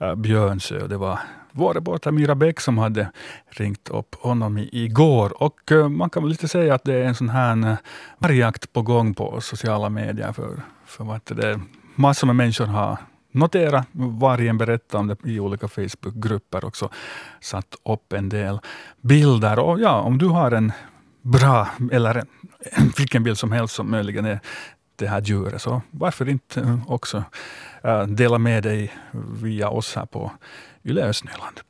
äh, 0.00 0.14
Björnsö. 0.14 0.86
Det 0.86 0.96
var 0.96 1.18
vår 1.52 1.74
reporter 1.74 2.10
Mira 2.10 2.34
Bäck 2.34 2.60
som 2.60 2.78
hade 2.78 3.10
ringt 3.50 3.88
upp 3.88 4.14
honom 4.14 4.58
igår. 4.72 5.42
Och 5.42 5.72
äh, 5.72 5.88
man 5.88 6.10
kan 6.10 6.22
väl 6.22 6.30
lite 6.30 6.48
säga 6.48 6.74
att 6.74 6.84
det 6.84 6.94
är 6.94 7.04
en 7.04 7.14
sån 7.14 7.28
här 7.28 7.70
eh, 7.70 7.76
vargjakt 8.18 8.72
på 8.72 8.82
gång 8.82 9.14
på 9.14 9.40
sociala 9.40 9.88
medier. 9.88 10.32
För, 10.32 10.62
för 10.86 11.14
att 11.14 11.26
det 11.26 11.60
massor 11.94 12.26
med 12.26 12.36
människor 12.36 12.66
har 12.66 12.98
noterat. 13.32 13.86
vargen, 13.92 14.58
berättat 14.58 14.94
om 14.94 15.06
det 15.06 15.16
i 15.24 15.40
olika 15.40 15.68
Facebookgrupper 15.68 16.64
också. 16.64 16.90
Satt 17.40 17.74
upp 17.84 18.12
en 18.12 18.28
del 18.28 18.60
bilder. 19.00 19.58
Och 19.58 19.80
ja, 19.80 20.00
om 20.00 20.18
du 20.18 20.26
har 20.26 20.50
en 20.50 20.72
bra, 21.22 21.68
eller 21.92 22.14
en, 22.14 22.26
vilken 22.96 23.22
bild 23.22 23.38
som 23.38 23.52
helst 23.52 23.74
som 23.74 23.90
möjligen 23.90 24.26
är 24.26 24.40
det 25.00 25.08
här 25.08 25.20
djuret, 25.20 25.62
så 25.62 25.82
varför 25.90 26.28
inte 26.28 26.60
eh, 26.60 26.92
också 26.92 27.24
eh, 27.82 28.06
dela 28.06 28.38
med 28.38 28.62
dig 28.62 28.92
via 29.42 29.68
oss 29.68 29.96
här 29.96 30.06
på 30.06 30.32
Yle 30.84 31.02
Östnyland. 31.02 31.60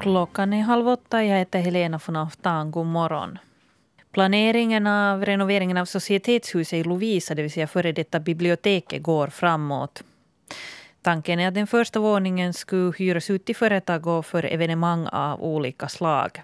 Klockan 0.00 0.52
är 0.52 0.62
halv 0.62 0.88
åtta. 0.88 1.24
Jag 1.24 1.38
heter 1.38 1.58
Helena 1.58 2.00
von 2.06 2.16
Aftan. 2.16 2.70
God 2.70 2.86
morgon. 2.86 3.38
Planeringen 4.12 4.86
av 4.86 5.24
renoveringen 5.24 5.76
av 5.76 5.84
Societetshuset 5.84 6.72
i 6.72 6.84
Lovisa, 6.84 7.34
det 7.34 7.42
vill 7.42 7.50
säga 7.50 7.66
före 7.66 7.92
detta 7.92 8.20
biblioteket, 8.20 9.02
går 9.02 9.26
framåt. 9.26 10.02
Tanken 11.06 11.40
är 11.40 11.48
att 11.48 11.54
den 11.54 11.66
första 11.66 12.00
våningen 12.00 12.52
skulle 12.52 12.92
hyras 12.98 13.30
ut 13.30 13.44
till 13.44 13.56
företag 13.56 14.06
och 14.06 14.26
för 14.26 14.44
evenemang 14.44 15.06
av 15.06 15.42
olika 15.42 15.88
slag. 15.88 16.42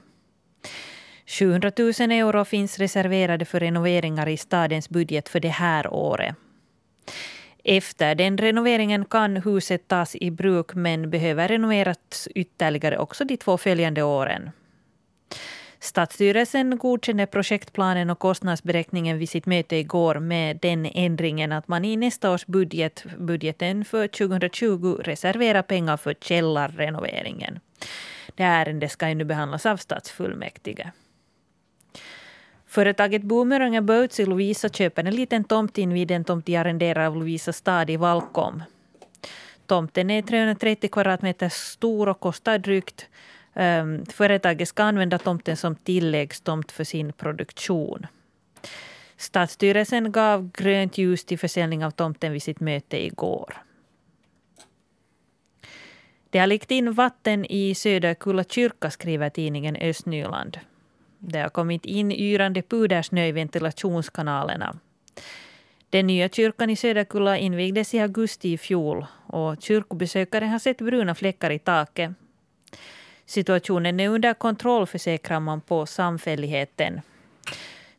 700 1.26 1.72
000 1.78 1.88
euro 1.88 2.44
finns 2.44 2.78
reserverade 2.78 3.44
för 3.44 3.60
renoveringar 3.60 4.28
i 4.28 4.36
stadens 4.36 4.88
budget 4.88 5.28
för 5.28 5.40
det 5.40 5.48
här 5.48 5.94
året. 5.94 6.36
Efter 7.64 8.14
den 8.14 8.38
renoveringen 8.38 9.04
kan 9.04 9.36
huset 9.36 9.88
tas 9.88 10.16
i 10.16 10.30
bruk 10.30 10.74
men 10.74 11.10
behöver 11.10 11.48
renoveras 11.48 12.28
ytterligare 12.34 12.98
också 12.98 13.24
de 13.24 13.36
två 13.36 13.58
följande 13.58 14.02
åren. 14.02 14.50
Stadsstyrelsen 15.82 16.78
godkände 16.78 17.26
projektplanen 17.26 18.10
och 18.10 18.18
kostnadsberäkningen 18.18 19.18
vid 19.18 19.28
sitt 19.28 19.46
möte 19.46 19.76
igår 19.76 20.14
med 20.14 20.58
den 20.62 20.86
ändringen 20.86 21.52
att 21.52 21.68
man 21.68 21.84
i 21.84 21.96
nästa 21.96 22.30
års 22.30 22.46
budget, 22.46 23.04
budgeten 23.18 23.84
för 23.84 24.08
2020, 24.08 24.96
reserverar 25.00 25.62
pengar 25.62 25.96
för 25.96 26.14
källarrenoveringen. 26.14 27.60
Det 28.34 28.42
här 28.42 28.66
ärendet 28.66 28.92
ska 28.92 29.14
nu 29.14 29.24
behandlas 29.24 29.66
av 29.66 29.76
stadsfullmäktige. 29.76 30.92
Företaget 32.66 33.22
Boomerang 33.22 33.86
Boats 33.86 34.20
i 34.20 34.26
Lovisa 34.26 34.68
köper 34.68 35.04
en 35.04 35.14
liten 35.14 35.44
tomt 35.44 35.78
invid 35.78 36.08
den 36.08 36.24
tomt 36.24 36.46
de 36.46 36.56
arrenderar 36.56 37.06
av 37.06 37.16
Lovisa 37.16 37.52
stad 37.52 37.90
i 37.90 37.96
Valkom. 37.96 38.62
Tomten 39.66 40.10
är 40.10 40.22
330 40.22 40.90
kvadratmeter 40.90 41.48
stor 41.48 42.08
och 42.08 42.20
kostar 42.20 42.58
drygt 42.58 43.08
Ehm, 43.54 44.06
företaget 44.06 44.68
ska 44.68 44.82
använda 44.82 45.18
tomten 45.18 45.56
som 45.56 45.74
tilläggstomt 45.74 46.72
för 46.72 46.84
sin 46.84 47.12
produktion. 47.12 48.06
Stadsstyrelsen 49.16 50.12
gav 50.12 50.50
grönt 50.52 50.98
ljus 50.98 51.24
till 51.24 51.38
försäljning 51.38 51.84
av 51.84 51.90
tomten 51.90 52.32
vid 52.32 52.42
sitt 52.42 52.60
möte 52.60 53.06
igår. 53.06 53.56
Det 56.30 56.38
har 56.38 56.46
läckt 56.46 56.70
in 56.70 56.92
vatten 56.92 57.44
i 57.44 57.74
Söderkulla 57.74 58.44
kyrka, 58.44 58.90
skriver 58.90 59.30
tidningen 59.30 59.76
Östnyland. 59.76 60.58
Det 61.18 61.38
har 61.38 61.48
kommit 61.48 61.84
in 61.84 62.12
yrande 62.12 62.62
pudersnö 62.62 63.26
i 63.26 63.32
ventilationskanalerna. 63.32 64.76
Den 65.90 66.06
nya 66.06 66.28
kyrkan 66.28 66.70
i 66.70 66.76
Söderkulla 66.76 67.38
invigdes 67.38 67.94
i 67.94 68.00
augusti 68.00 68.52
i 68.52 68.58
fjol 68.58 69.06
och 69.26 69.62
kyrkobesökare 69.62 70.44
har 70.44 70.58
sett 70.58 70.78
bruna 70.78 71.14
fläckar 71.14 71.50
i 71.50 71.58
taket. 71.58 72.10
Situationen 73.26 74.00
är 74.00 74.08
under 74.08 74.34
kontroll, 74.34 74.86
försäkrar 74.86 75.40
man 75.40 75.60
på 75.60 75.86
samfälligheten. 75.86 77.00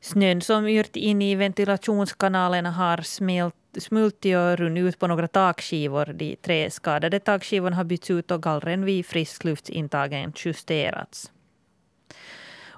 Snön 0.01 0.41
som 0.41 0.67
yrt 0.67 0.95
in 0.95 1.21
i 1.21 1.35
ventilationskanalerna 1.35 2.71
har 2.71 3.01
smält, 3.01 3.55
smultit 3.77 4.35
och 4.35 4.57
runnit 4.57 4.83
ut 4.83 4.99
på 4.99 5.07
några 5.07 5.27
takskivor. 5.27 6.05
De 6.13 6.35
tre 6.35 6.71
skadade 6.71 7.19
takskivorna 7.19 7.75
har 7.75 7.83
bytts 7.83 8.11
ut 8.11 8.31
och 8.31 8.43
gallren 8.43 8.85
vid 8.85 9.05
friskluftsintagen 9.05 10.33
justerats. 10.35 11.31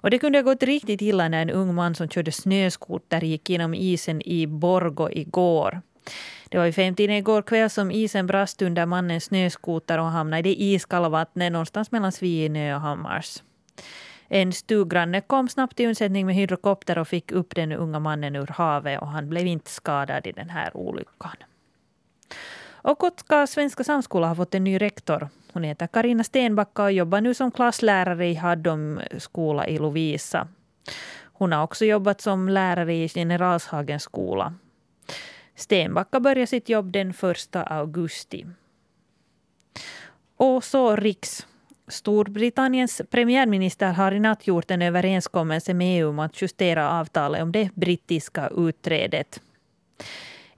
Och 0.06 0.10
det 0.10 0.20
kunde 0.20 0.38
ha 0.38 0.44
gått 0.44 0.64
riktigt 0.64 1.02
illa 1.02 1.30
när 1.30 1.42
en 1.42 1.50
ung 1.50 1.76
man 1.76 1.96
som 1.96 2.10
körde 2.10 2.32
snöskoter 2.32 3.22
gick 3.22 3.50
genom 3.50 3.74
isen 3.74 4.22
i 4.22 4.48
Borgo 4.48 5.10
igår. 5.12 5.82
Det 6.50 6.58
var 6.58 6.66
i 6.66 6.72
femtiden 6.72 7.16
igår 7.16 7.42
kväll 7.42 7.70
som 7.70 7.92
isen 7.92 8.28
brast 8.28 8.62
under 8.62 8.86
mannens 8.86 9.24
snöskoter 9.24 9.98
och 9.98 10.06
hamnade 10.06 10.40
i 10.40 10.42
det 10.42 10.62
iskalla 10.64 11.10
vattnet 11.10 11.52
någonstans 11.52 11.92
mellan 11.92 12.12
Svinö 12.12 12.76
och 12.76 12.82
Hammars. 12.82 13.44
En 14.28 14.54
stuggranne 14.54 15.22
kom 15.22 15.50
snabbt 15.50 15.76
till 15.76 15.88
undsättning 15.88 16.26
med 16.26 16.36
hydrokopter 16.36 16.98
och 16.98 17.08
fick 17.08 17.32
upp 17.32 17.56
den 17.56 17.72
unga 17.72 18.00
mannen 18.00 18.36
ur 18.36 18.48
havet 18.48 19.02
och 19.02 19.08
han 19.08 19.30
blev 19.30 19.48
inte 19.48 19.72
skadad 19.72 20.28
i 20.28 20.32
den 20.32 20.50
här 20.50 20.78
olyckan. 20.78 21.36
Och 22.86 23.00
Kotka 23.00 23.48
Svenska 23.48 23.84
Samskola 23.84 24.28
har 24.28 24.36
fått 24.36 24.56
en 24.56 24.64
ny 24.64 24.78
rektor. 24.78 25.30
Hon 25.54 25.64
heter 25.64 25.88
Karina 25.88 26.24
Stenbacka 26.24 26.84
och 26.84 26.92
jobbar 26.92 27.22
nu 27.22 27.34
som 27.34 27.52
klasslärare 27.52 28.28
i 28.28 28.34
Haddom 28.34 29.00
skola 29.18 29.68
i 29.68 29.78
Lovisa. 29.78 30.48
Hon 31.24 31.52
har 31.52 31.64
också 31.64 31.86
jobbat 31.86 32.22
som 32.22 32.50
lärare 32.50 32.94
i 32.94 33.10
Generalshagens 33.10 34.04
skola. 34.04 34.54
Stenbacka 35.56 36.20
börjar 36.20 36.46
sitt 36.46 36.70
jobb 36.70 36.92
den 36.92 37.10
1 37.10 37.56
augusti. 37.56 38.46
Och 40.38 40.64
så 40.64 40.96
Riks. 40.96 41.48
Storbritanniens 41.88 43.02
premiärminister 43.10 43.94
har 43.94 44.12
i 44.12 44.20
natt 44.20 44.48
gjort 44.48 44.72
en 44.72 44.82
överenskommelse 44.82 45.74
med 45.74 46.00
EU 46.00 46.10
om 46.10 46.20
att 46.20 46.42
justera 46.42 47.00
avtalet 47.00 47.44
om 47.44 47.52
det 47.52 47.76
brittiska 47.76 48.48
utträdet. 48.48 49.42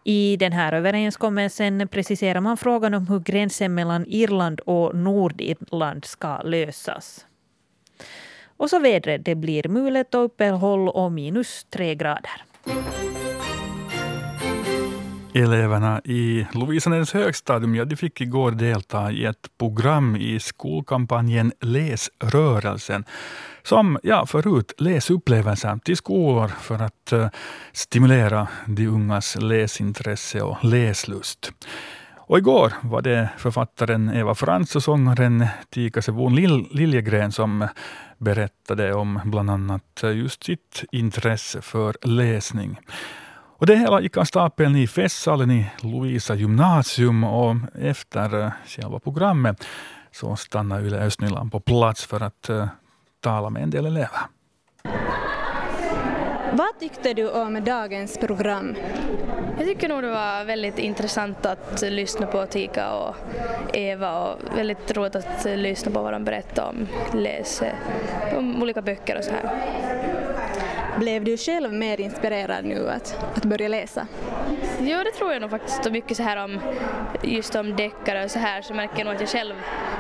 I 0.04 0.38
den 0.38 0.54
här 0.54 0.74
överenskommelsen 0.74 1.88
preciserar 1.88 2.42
man 2.42 2.58
frågan 2.58 2.94
om 2.94 3.08
hur 3.08 3.20
gränsen 3.20 3.74
mellan 3.76 4.06
Irland 4.08 4.60
och 4.60 4.96
Nordirland 4.96 6.06
ska 6.06 6.42
lösas. 6.42 7.26
Och 8.58 8.70
så 8.70 8.80
vädret. 8.80 9.26
Det 9.26 9.36
blir 9.36 9.68
mulet 9.68 10.16
och 10.16 10.26
uppehåll 10.26 10.90
och 10.90 11.12
minus 11.12 11.66
tre 11.70 11.96
grader. 11.96 12.44
Eleverna 15.38 16.02
i 16.04 16.48
Lovisanäs 16.52 17.14
högstadium 17.14 17.76
ja, 17.76 17.86
de 17.86 17.96
fick 17.96 18.22
igår 18.22 18.52
delta 18.52 19.12
i 19.12 19.26
ett 19.26 19.48
program 19.58 20.16
i 20.16 20.40
skolkampanjen 20.40 21.52
Läsrörelsen 21.60 23.06
som 23.64 24.00
ja, 24.04 24.26
för 24.26 24.60
ut 24.60 24.74
läsupplevelser 24.78 25.80
till 25.84 25.98
skolor 25.98 26.48
för 26.48 26.82
att 26.82 27.14
uh, 27.14 27.28
stimulera 27.72 28.48
de 28.66 28.88
ungas 28.88 29.38
läsintresse 29.40 30.42
och 30.42 30.66
läslust. 30.66 31.52
Och 32.16 32.38
igår 32.38 32.74
var 32.82 33.02
det 33.02 33.30
författaren 33.38 34.10
Eva 34.10 34.36
Frans 34.36 34.76
och 34.76 34.84
sångaren 34.84 35.48
Tika 35.70 36.02
Sevon 36.02 36.36
Liljegren 36.72 37.32
som 37.32 37.68
berättade 38.18 38.94
om 38.94 39.20
bland 39.26 39.50
annat 39.50 40.04
just 40.04 40.44
sitt 40.44 40.84
intresse 40.92 41.62
för 41.62 41.96
läsning. 42.02 42.80
Och 43.60 43.66
det 43.66 43.76
hela 43.76 44.02
gick 44.02 44.18
av 44.18 44.24
stapeln 44.24 44.76
i 44.76 44.88
festsalen 44.88 45.52
i 45.52 45.70
Lovisa 45.82 46.36
gymnasium 46.36 47.24
och 47.24 47.56
efter 47.82 48.36
uh, 48.36 48.52
själva 48.66 49.00
programmet 49.00 49.68
så 50.12 50.36
stannade 50.36 50.88
Yle 50.88 50.98
Östnyland 50.98 51.52
på 51.52 51.60
plats 51.60 52.06
för 52.06 52.24
att 52.24 52.50
uh, 52.50 52.68
tala 53.22 53.50
med 53.50 53.64
en 53.64 53.70
del 53.70 53.86
elever. 53.86 54.20
Vad 56.52 56.80
tyckte 56.80 57.14
du 57.14 57.30
om 57.30 57.64
dagens 57.64 58.18
program? 58.18 58.76
Jag 59.58 59.68
tycker 59.68 59.90
nog 59.90 60.04
det 60.04 60.10
var 60.10 60.46
väldigt 60.46 60.80
intressant 60.80 61.46
att 61.46 61.82
lyssna 61.82 62.28
på 62.28 62.46
Tika 62.46 62.94
och 62.94 63.16
Eva 63.74 64.20
och 64.20 64.58
väldigt 64.58 64.98
roligt 64.98 65.16
att 65.16 65.46
lyssna 65.46 65.92
på 65.92 66.02
vad 66.02 66.14
de 66.14 66.24
berättar 66.24 66.70
om, 66.70 66.88
läs, 67.14 67.62
om 68.36 68.62
olika 68.62 68.82
böcker 68.82 69.18
och 69.18 69.24
så 69.24 69.32
här. 69.32 69.97
Blev 71.00 71.24
du 71.24 71.38
själv 71.38 71.74
mer 71.74 72.00
inspirerad 72.00 72.66
nu 72.66 72.90
att, 72.90 73.18
att 73.36 73.46
börja 73.46 73.68
läsa? 73.68 74.08
Jo, 74.80 74.98
det 75.04 75.12
tror 75.12 75.34
jag 75.34 75.42
nog 75.42 75.50
faktiskt. 75.50 75.86
Och 75.86 75.92
mycket 75.92 76.18
så 76.18 76.24
här 76.24 76.44
om 76.44 76.60
just 77.24 77.56
om 77.56 77.76
deckare 77.76 78.24
och 78.24 78.32
så 78.32 78.40
här 78.40 78.62
så 78.62 78.74
märker 78.74 78.98
jag 78.98 79.06
nog 79.06 79.16
att 79.16 79.22
jag 79.22 79.30
själv 79.30 79.54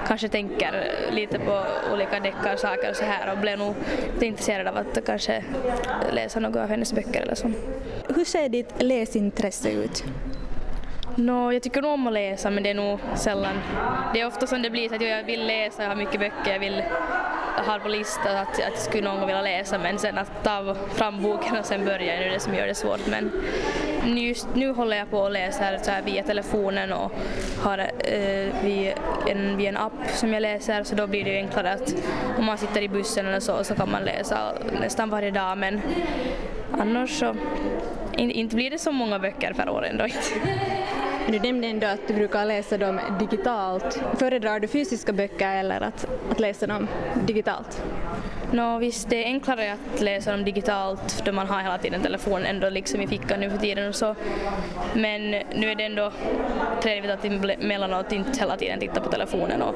kanske 0.08 0.30
tänker 0.30 0.92
lite 1.12 1.40
på 1.40 1.66
olika 1.94 2.20
deckarsaker 2.20 2.90
och 2.90 2.96
så 2.96 3.06
här 3.06 3.32
och 3.32 3.38
blev 3.38 3.60
nog 3.60 3.76
intresserad 4.22 4.68
av 4.68 4.78
att 4.78 5.06
kanske 5.06 5.44
läsa 6.12 6.40
några 6.40 6.64
av 6.64 6.70
hennes 6.70 6.94
böcker 6.94 7.22
eller 7.22 7.36
så. 7.36 7.52
Hur 8.16 8.26
ser 8.26 8.50
ditt 8.50 8.74
läsintresse 8.80 9.72
ut? 9.72 10.04
No, 11.16 11.54
jag 11.54 11.64
tycker 11.64 11.82
nog 11.82 11.92
om 11.92 12.08
att 12.08 12.14
läsa 12.14 12.50
men 12.50 12.64
det 12.64 12.70
är 12.70 12.74
nog 12.74 13.00
sällan. 13.16 13.56
Det 14.14 14.22
är 14.22 14.28
ofta 14.28 14.48
som 14.48 14.62
det 14.62 14.70
blir 14.70 14.90
så 14.90 14.96
att 14.96 15.02
jag 15.02 15.24
vill 15.24 15.48
läsa, 15.48 15.84
jag 15.84 15.90
har 15.90 15.96
mycket 15.96 16.20
böcker, 16.20 16.52
jag 16.52 16.60
vill 16.60 16.84
har 17.58 17.80
på 17.80 17.88
listan 17.88 18.38
att, 18.38 18.50
att 18.50 18.60
jag 18.60 18.78
skulle 18.78 19.04
någon 19.04 19.18
gång 19.18 19.28
vilja 19.28 19.42
läsa 19.42 19.78
men 19.78 20.00
sen 20.00 20.18
att 20.18 20.44
ta 20.44 20.76
fram 20.96 21.22
boken 21.22 21.58
och 21.58 21.66
sen 21.66 21.86
börja 21.86 22.14
är 22.14 22.30
det 22.30 22.40
som 22.40 22.56
gör 22.56 22.68
det 22.68 22.76
svårt. 22.76 23.08
Men 23.08 23.32
just 24.18 24.48
nu 24.54 24.72
håller 24.72 24.98
jag 24.98 25.10
på 25.10 25.26
att 25.26 25.32
läsa 25.32 25.80
så 25.80 25.92
här 25.92 26.02
via 26.02 26.24
telefonen 26.24 26.94
och 26.94 27.12
har 27.60 27.78
eh, 27.78 28.54
via, 28.64 28.94
en, 29.28 29.58
via 29.58 29.70
en 29.70 29.78
app 29.78 30.10
som 30.14 30.34
jag 30.34 30.42
läser 30.42 30.84
så 30.84 30.96
då 30.96 31.08
blir 31.08 31.24
det 31.24 31.30
ju 31.30 31.38
enklare 31.38 31.74
att 31.74 31.96
om 32.38 32.46
man 32.46 32.58
sitter 32.58 32.82
i 32.82 32.90
bussen 32.90 33.26
eller 33.26 33.40
så 33.40 33.64
så 33.64 33.76
kan 33.76 33.92
man 33.92 34.04
läsa 34.04 34.54
nästan 34.82 35.10
varje 35.10 35.32
dag 35.32 35.58
men 35.58 35.82
annars 36.72 37.20
så 37.20 37.36
inte 38.18 38.56
blir 38.56 38.72
det 38.72 38.80
så 38.80 38.92
många 38.92 39.20
böcker 39.20 39.54
per 39.54 39.70
år 39.70 39.86
ändå 39.86 40.06
inte. 40.06 40.77
Du 41.30 41.40
nämnde 41.40 41.68
ändå 41.68 41.88
att 41.88 42.08
du 42.08 42.14
brukar 42.14 42.46
läsa 42.46 42.78
dem 42.78 43.00
digitalt. 43.20 44.02
Föredrar 44.20 44.60
du 44.60 44.68
fysiska 44.68 45.14
böcker 45.14 45.56
eller 45.56 45.82
att, 45.82 46.08
att 46.32 46.40
läsa 46.40 46.68
dem 46.68 46.88
digitalt? 47.28 47.84
Nå 48.52 48.78
visst, 48.78 49.10
det 49.10 49.24
är 49.24 49.26
enklare 49.26 49.74
att 49.74 50.02
läsa 50.02 50.32
dem 50.32 50.46
digitalt 50.46 51.26
då 51.26 51.32
man 51.32 51.48
har 51.48 51.62
hela 51.62 51.78
tiden 51.78 52.02
telefonen 52.02 52.46
ändå 52.46 52.70
liksom 52.70 53.02
i 53.02 53.08
fickan 53.08 53.40
nu 53.40 53.50
för 53.50 53.58
tiden 53.58 53.90
och 53.90 53.96
så. 53.96 54.16
Men 54.94 55.32
nu 55.32 55.72
är 55.72 55.76
det 55.76 55.84
ändå 55.84 56.12
trevligt 56.82 57.12
att 57.12 57.26
emellanåt 57.26 58.12
inte 58.12 58.40
hela 58.40 58.58
tiden 58.58 58.80
titta 58.80 59.02
på 59.02 59.12
telefonen 59.12 59.62
och 59.62 59.76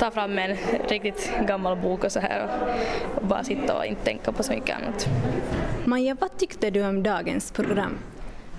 ta 0.00 0.10
fram 0.10 0.38
en 0.38 0.56
riktigt 0.88 1.32
gammal 1.46 1.76
bok 1.76 2.04
och 2.04 2.12
så 2.12 2.20
här 2.20 2.48
och 3.14 3.26
bara 3.26 3.44
sitta 3.44 3.78
och 3.78 3.86
inte 3.86 4.04
tänka 4.04 4.32
på 4.32 4.42
så 4.42 4.52
mycket 4.52 4.76
annat. 4.76 5.08
Maja, 5.84 6.16
vad 6.20 6.36
tyckte 6.36 6.70
du 6.70 6.86
om 6.86 7.02
dagens 7.02 7.52
program? 7.52 7.98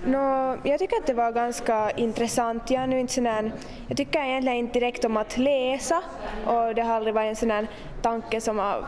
No, 0.04 0.56
jag 0.62 0.78
tycker 0.78 0.96
att 0.96 1.06
det 1.06 1.14
var 1.14 1.32
ganska 1.32 1.90
intressant. 1.90 2.70
Jag, 2.70 2.88
nu 2.88 3.00
inte 3.00 3.12
sån 3.12 3.52
jag 3.88 3.96
tycker 3.96 4.20
egentligen 4.20 4.58
inte 4.58 4.78
direkt 4.78 5.04
om 5.04 5.16
att 5.16 5.38
läsa 5.38 6.02
och 6.46 6.74
det 6.74 6.82
har 6.82 6.94
aldrig 6.94 7.14
varit 7.14 7.28
en 7.28 7.36
sån 7.36 7.66
tanke 8.02 8.40
som 8.40 8.58
har 8.58 8.86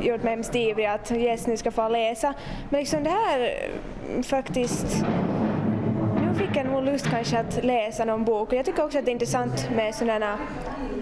gjort 0.00 0.22
mig 0.22 0.30
hemskt 0.30 0.54
ivrig 0.54 0.86
att 0.86 1.12
yes, 1.12 1.46
nu 1.46 1.56
ska 1.56 1.70
få 1.70 1.88
läsa. 1.88 2.34
Men 2.70 2.80
liksom 2.80 3.04
det 3.04 3.10
här 3.10 3.40
eh, 3.40 4.22
faktiskt 4.22 5.04
fick 6.36 6.56
en 6.56 6.66
nog 6.66 6.84
lust 6.84 7.10
kanske 7.10 7.38
att 7.38 7.64
läsa 7.64 8.04
någon 8.04 8.24
bok 8.24 8.52
jag 8.52 8.64
tycker 8.64 8.84
också 8.84 8.98
att 8.98 9.04
det 9.04 9.10
är 9.10 9.12
intressant 9.12 9.70
med 9.76 9.94
sådana 9.94 10.38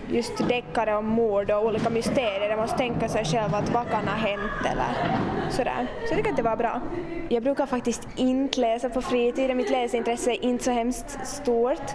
just 0.09 0.49
deckare 0.49 0.97
om 0.97 1.07
mord 1.07 1.51
och 1.51 1.67
olika 1.67 1.91
mysterier 1.91 2.41
där 2.41 2.57
man 2.57 2.59
måste 2.59 2.77
tänka 2.77 3.09
sig 3.09 3.25
själv 3.25 3.55
att 3.55 3.71
vad 3.71 3.91
kan 3.91 4.09
ha 4.09 4.17
hänt 4.17 4.67
eller 4.73 5.19
sådär. 5.51 5.87
Så 6.07 6.13
jag 6.13 6.17
tycker 6.17 6.31
att 6.31 6.37
det 6.37 6.43
var 6.43 6.57
bra. 6.57 6.81
Jag 7.29 7.43
brukar 7.43 7.67
faktiskt 7.67 8.09
inte 8.17 8.61
läsa 8.61 8.89
på 8.89 9.03
fritiden, 9.03 9.57
mitt 9.57 9.71
läsintresse 9.71 10.31
är 10.31 10.45
inte 10.45 10.65
så 10.65 10.71
hemskt 10.71 11.27
stort. 11.27 11.91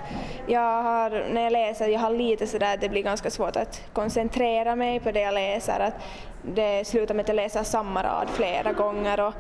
Jag 0.48 0.84
har, 0.84 1.10
när 1.34 1.41
jag 1.41 1.51
läser, 1.51 1.88
jag 1.88 2.00
har 2.00 2.12
lite 2.12 2.48
sådär 2.48 2.74
att 2.74 2.81
det 2.81 2.89
blir 2.89 3.03
ganska 3.03 3.29
svårt 3.29 3.55
att 3.55 3.81
koncentrera 3.93 4.75
mig 4.75 5.00
på 5.00 5.12
det 5.12 5.22
jag 5.22 5.34
läser. 5.34 5.79
Att 5.79 5.93
det 6.41 6.88
slutar 6.88 7.15
med 7.15 7.24
att 7.24 7.29
jag 7.29 7.36
läser 7.36 7.63
samma 7.63 8.03
rad 8.03 8.27
flera 8.34 8.74
gånger 8.74 9.19
och 9.19 9.34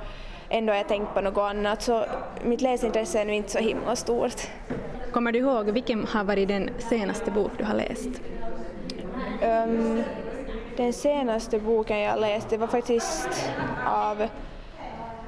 ändå 0.49 0.73
har 0.73 0.77
jag 0.77 0.87
tänkt 0.87 1.13
på 1.13 1.21
något 1.21 1.37
annat 1.37 1.81
så 1.81 2.05
mitt 2.43 2.61
läsintresse 2.61 3.19
är 3.21 3.25
nu 3.25 3.33
inte 3.35 3.51
så 3.51 3.59
himla 3.59 3.95
stort. 3.95 4.41
Kommer 5.11 5.31
du 5.31 5.39
ihåg 5.39 5.69
vilken 5.69 6.07
har 6.07 6.23
varit 6.23 6.47
den 6.47 6.69
senaste 6.77 7.31
bok 7.31 7.51
du 7.57 7.63
har 7.63 7.73
läst? 7.73 8.09
Um, 9.43 10.03
den 10.77 10.93
senaste 10.93 11.59
boken 11.59 11.99
jag 11.99 12.19
läste 12.19 12.57
var 12.57 12.67
faktiskt 12.67 13.49
av 13.87 14.27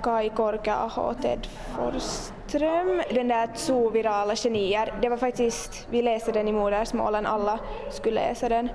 Kai 0.04 0.30
Korkeaho 0.30 1.02
och 1.02 1.22
Ted 1.22 1.48
Forsström, 1.76 3.02
den 3.10 3.28
där 3.28 3.50
två 3.58 3.90
virala 3.90 4.36
genier. 4.36 4.94
Det 5.02 5.10
var 5.10 5.18
faktiskt, 5.18 5.88
vi 5.90 6.02
läste 6.02 6.32
den 6.32 6.48
i 6.48 6.52
modersmålen, 6.52 7.26
alla 7.26 7.60
skulle 7.90 8.16
läsa 8.16 8.50
den. 8.50 8.70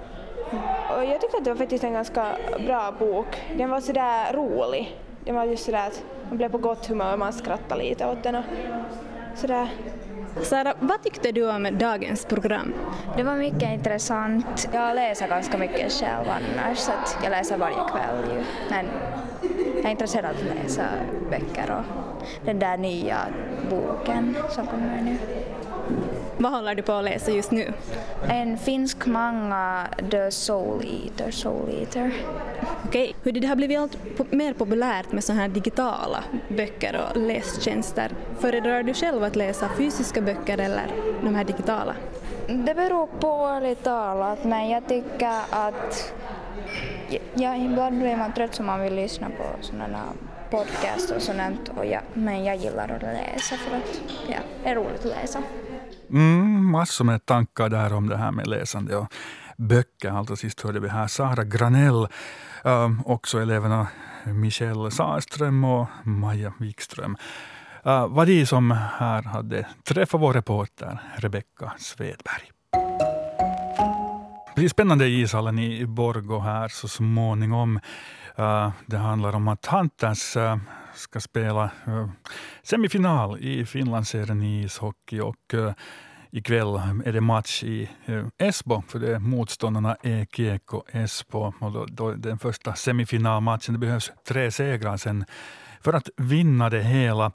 Och 0.96 1.04
jag 1.04 1.20
tyckte 1.20 1.36
att 1.36 1.44
det 1.44 1.50
var 1.50 1.58
faktiskt 1.58 1.84
en 1.84 1.92
ganska 1.92 2.26
bra 2.66 2.92
bok. 2.98 3.26
Den 3.56 3.70
var 3.70 3.80
sådär 3.80 4.32
rolig. 4.32 4.96
Den 5.26 5.34
var 5.34 5.44
just 5.44 5.64
sådär 5.64 5.86
att 5.86 6.02
man 6.28 6.36
blev 6.36 6.48
på 6.48 6.58
gott 6.58 6.86
humör 6.86 7.12
och 7.12 7.18
man 7.18 7.32
skrattade 7.32 7.82
lite 7.82 8.06
åt 8.06 8.22
den 8.22 8.34
och 8.34 8.44
sådär 9.34 9.68
Sara, 10.42 10.74
vad 10.80 11.02
tyckte 11.02 11.32
du 11.32 11.50
om 11.50 11.68
dagens 11.78 12.24
program? 12.24 12.74
Det 13.16 13.22
var 13.22 13.36
mycket 13.36 13.72
intressant. 13.72 14.68
Jag 14.72 14.94
läser 14.94 15.28
ganska 15.28 15.58
mycket 15.58 15.92
själv 15.92 16.26
annars, 16.28 16.78
så 16.78 16.92
att 16.92 17.18
jag 17.22 17.30
läser 17.30 17.58
varje 17.58 17.76
kväll 17.76 18.36
ju. 18.36 18.44
Men 18.70 18.86
jag 19.76 19.84
är 19.84 19.90
intresserad 19.90 20.24
av 20.24 20.30
att 20.30 20.64
läsa 20.64 20.82
böcker 21.30 21.70
och 21.70 21.84
den 22.44 22.58
där 22.58 22.76
nya 22.76 23.18
boken 23.70 24.36
som 24.50 24.66
kommer 24.66 25.00
nu. 25.02 25.18
Vad 26.38 26.52
håller 26.52 26.74
du 26.74 26.82
på 26.82 26.92
att 26.92 27.04
läsa 27.04 27.30
just 27.30 27.50
nu? 27.50 27.72
En 28.28 28.58
finsk 28.58 29.06
manga, 29.06 29.86
The 30.10 30.30
Soul 30.30 30.84
Eater. 30.84 31.30
Soul 31.30 31.70
Eater. 31.80 32.12
Okej, 32.84 33.14
hur 33.22 33.32
det 33.32 33.46
har 33.46 33.56
blivit 33.56 33.78
allt 33.78 33.98
mer 34.32 34.52
populärt 34.52 35.12
med 35.12 35.24
sådana 35.24 35.42
här 35.42 35.48
digitala 35.48 36.24
böcker 36.48 37.00
och 37.10 37.16
lästjänster. 37.16 38.10
Föredrar 38.38 38.82
du 38.82 38.94
själv 38.94 39.24
att 39.24 39.36
läsa 39.36 39.68
fysiska 39.76 40.20
böcker 40.20 40.58
eller 40.58 40.86
de 41.22 41.34
här 41.34 41.44
digitala? 41.44 41.94
Det 42.46 42.74
beror 42.74 43.06
på 43.06 43.46
ärligt 43.46 43.82
talat, 43.84 44.44
men 44.44 44.68
jag 44.68 44.88
tycker 44.88 45.40
att 45.50 46.12
ja, 47.34 47.56
ibland 47.56 47.98
blir 47.98 48.16
man 48.16 48.32
trött 48.32 48.54
så 48.54 48.62
man 48.62 48.80
vill 48.80 48.94
lyssna 48.94 49.28
på 49.28 49.64
sådana 49.64 50.02
podcast 50.50 51.10
och 51.10 51.22
sånt, 51.22 51.70
och 51.76 51.86
ja, 51.86 52.00
men 52.14 52.44
jag 52.44 52.56
gillar 52.56 52.88
att 52.88 53.02
läsa 53.02 53.56
för 53.56 53.76
att 53.76 54.00
ja, 54.28 54.38
det 54.62 54.70
är 54.70 54.74
roligt 54.74 55.00
att 55.00 55.22
läsa. 55.22 55.42
Mm, 56.10 56.70
massor 56.70 57.04
med 57.04 57.26
tankar 57.26 57.68
där 57.68 57.92
om 57.92 58.08
det 58.08 58.16
här 58.16 58.30
med 58.30 58.46
läsande 58.46 58.96
och 58.96 59.12
böcker. 59.56 60.10
Allra 60.10 60.36
sist 60.36 60.60
hörde 60.60 60.80
vi 60.80 60.88
här 60.88 61.06
Sara 61.06 61.44
Granell, 61.44 62.08
um, 62.64 63.02
också 63.06 63.38
eleverna 63.38 63.86
Michelle 64.24 64.90
Sahlström 64.90 65.64
och 65.64 65.88
Maja 66.04 66.52
Wikström. 66.58 67.16
Äh, 67.84 68.06
var 68.08 68.26
de 68.26 68.46
som 68.46 68.70
här 68.70 69.22
hade 69.22 69.66
träffat 69.84 70.20
vår 70.20 70.32
reporter 70.32 70.98
Rebecka 71.16 71.72
Svedberg. 71.78 72.50
Det 74.54 74.60
blir 74.60 74.68
spännande 74.68 75.06
i 75.06 75.20
ishallen 75.20 75.58
i 75.58 75.86
Borgo 75.86 76.38
här 76.38 76.68
så 76.68 76.88
småningom. 76.88 77.80
Uh, 78.38 78.70
det 78.86 78.96
handlar 78.96 79.34
om 79.34 79.48
att 79.48 79.66
Hunters 79.66 80.36
uh, 80.36 80.56
ska 80.96 81.20
spela 81.20 81.70
uh, 81.88 82.08
semifinal 82.62 83.38
i 83.38 83.66
Finlandsserien 83.66 84.42
i 84.42 84.64
ishockey 84.64 85.20
och 85.20 85.54
uh, 85.54 85.72
ikväll 86.30 86.80
är 87.04 87.12
det 87.12 87.20
match 87.20 87.64
i 87.64 87.90
uh, 88.08 88.26
Esbo 88.38 88.82
för 88.88 88.98
det 88.98 89.14
är 89.14 89.18
motståndarna 89.18 89.96
Kiekko 90.32 90.82
Esbo. 90.92 91.52
Och 91.60 91.72
då, 91.72 91.86
då, 91.88 92.12
den 92.12 92.38
första 92.38 92.74
semifinalmatchen, 92.74 93.72
det 93.72 93.78
behövs 93.78 94.12
tre 94.28 94.50
segrar 94.50 94.96
sen 94.96 95.24
för 95.80 95.92
att 95.92 96.08
vinna 96.16 96.70
det 96.70 96.82
hela. 96.82 97.32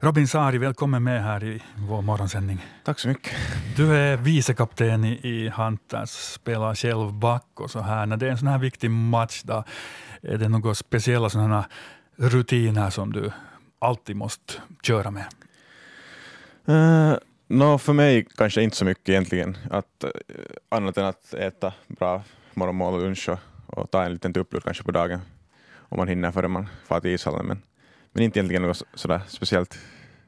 Robin 0.00 0.28
Sari, 0.28 0.58
välkommen 0.58 1.02
med 1.02 1.22
här 1.22 1.44
i 1.44 1.62
vår 1.76 2.02
morgonsändning. 2.02 2.66
Tack 2.84 2.98
så 2.98 3.08
mycket. 3.08 3.32
Du 3.76 3.96
är 3.96 4.16
vicekapten 4.16 5.04
i, 5.04 5.20
i 5.22 5.48
Hunters, 5.48 6.10
spelar 6.10 6.74
själv 6.74 7.12
back 7.12 7.60
och 7.60 7.70
så 7.70 7.80
här. 7.80 8.06
När 8.06 8.16
det 8.16 8.26
är 8.26 8.30
en 8.30 8.38
sån 8.38 8.48
här 8.48 8.58
viktig 8.58 8.90
match, 8.90 9.42
då, 9.42 9.64
är 10.22 10.38
det 10.38 10.48
några 10.48 10.74
speciella 10.74 11.30
sådana 11.30 11.64
rutiner 12.16 12.90
som 12.90 13.12
du 13.12 13.30
alltid 13.78 14.16
måste 14.16 14.52
köra 14.82 15.10
med? 15.10 15.26
Uh, 16.68 17.16
no, 17.46 17.78
för 17.78 17.92
mig 17.92 18.26
kanske 18.36 18.62
inte 18.62 18.76
så 18.76 18.84
mycket 18.84 19.08
egentligen, 19.08 19.56
att, 19.70 20.04
uh, 20.04 20.10
annat 20.68 20.98
än 20.98 21.04
att 21.04 21.34
äta 21.34 21.72
bra 21.86 22.22
morgonmål 22.54 22.94
och 22.94 23.00
lunch 23.00 23.28
och, 23.28 23.38
och 23.66 23.90
ta 23.90 24.04
en 24.04 24.12
liten 24.12 24.32
tupplur 24.32 24.60
kanske 24.60 24.82
på 24.82 24.92
dagen 24.92 25.20
om 25.88 25.98
man 25.98 26.08
hinner 26.08 26.32
före 26.32 26.48
man 26.48 26.68
far 26.84 27.00
till 27.00 27.10
ishallen. 27.10 27.46
Men, 27.46 27.62
men 28.12 28.24
inte 28.24 28.38
egentligen 28.38 28.62
något 28.62 28.82
sådär 28.94 29.20
speciellt. 29.28 29.78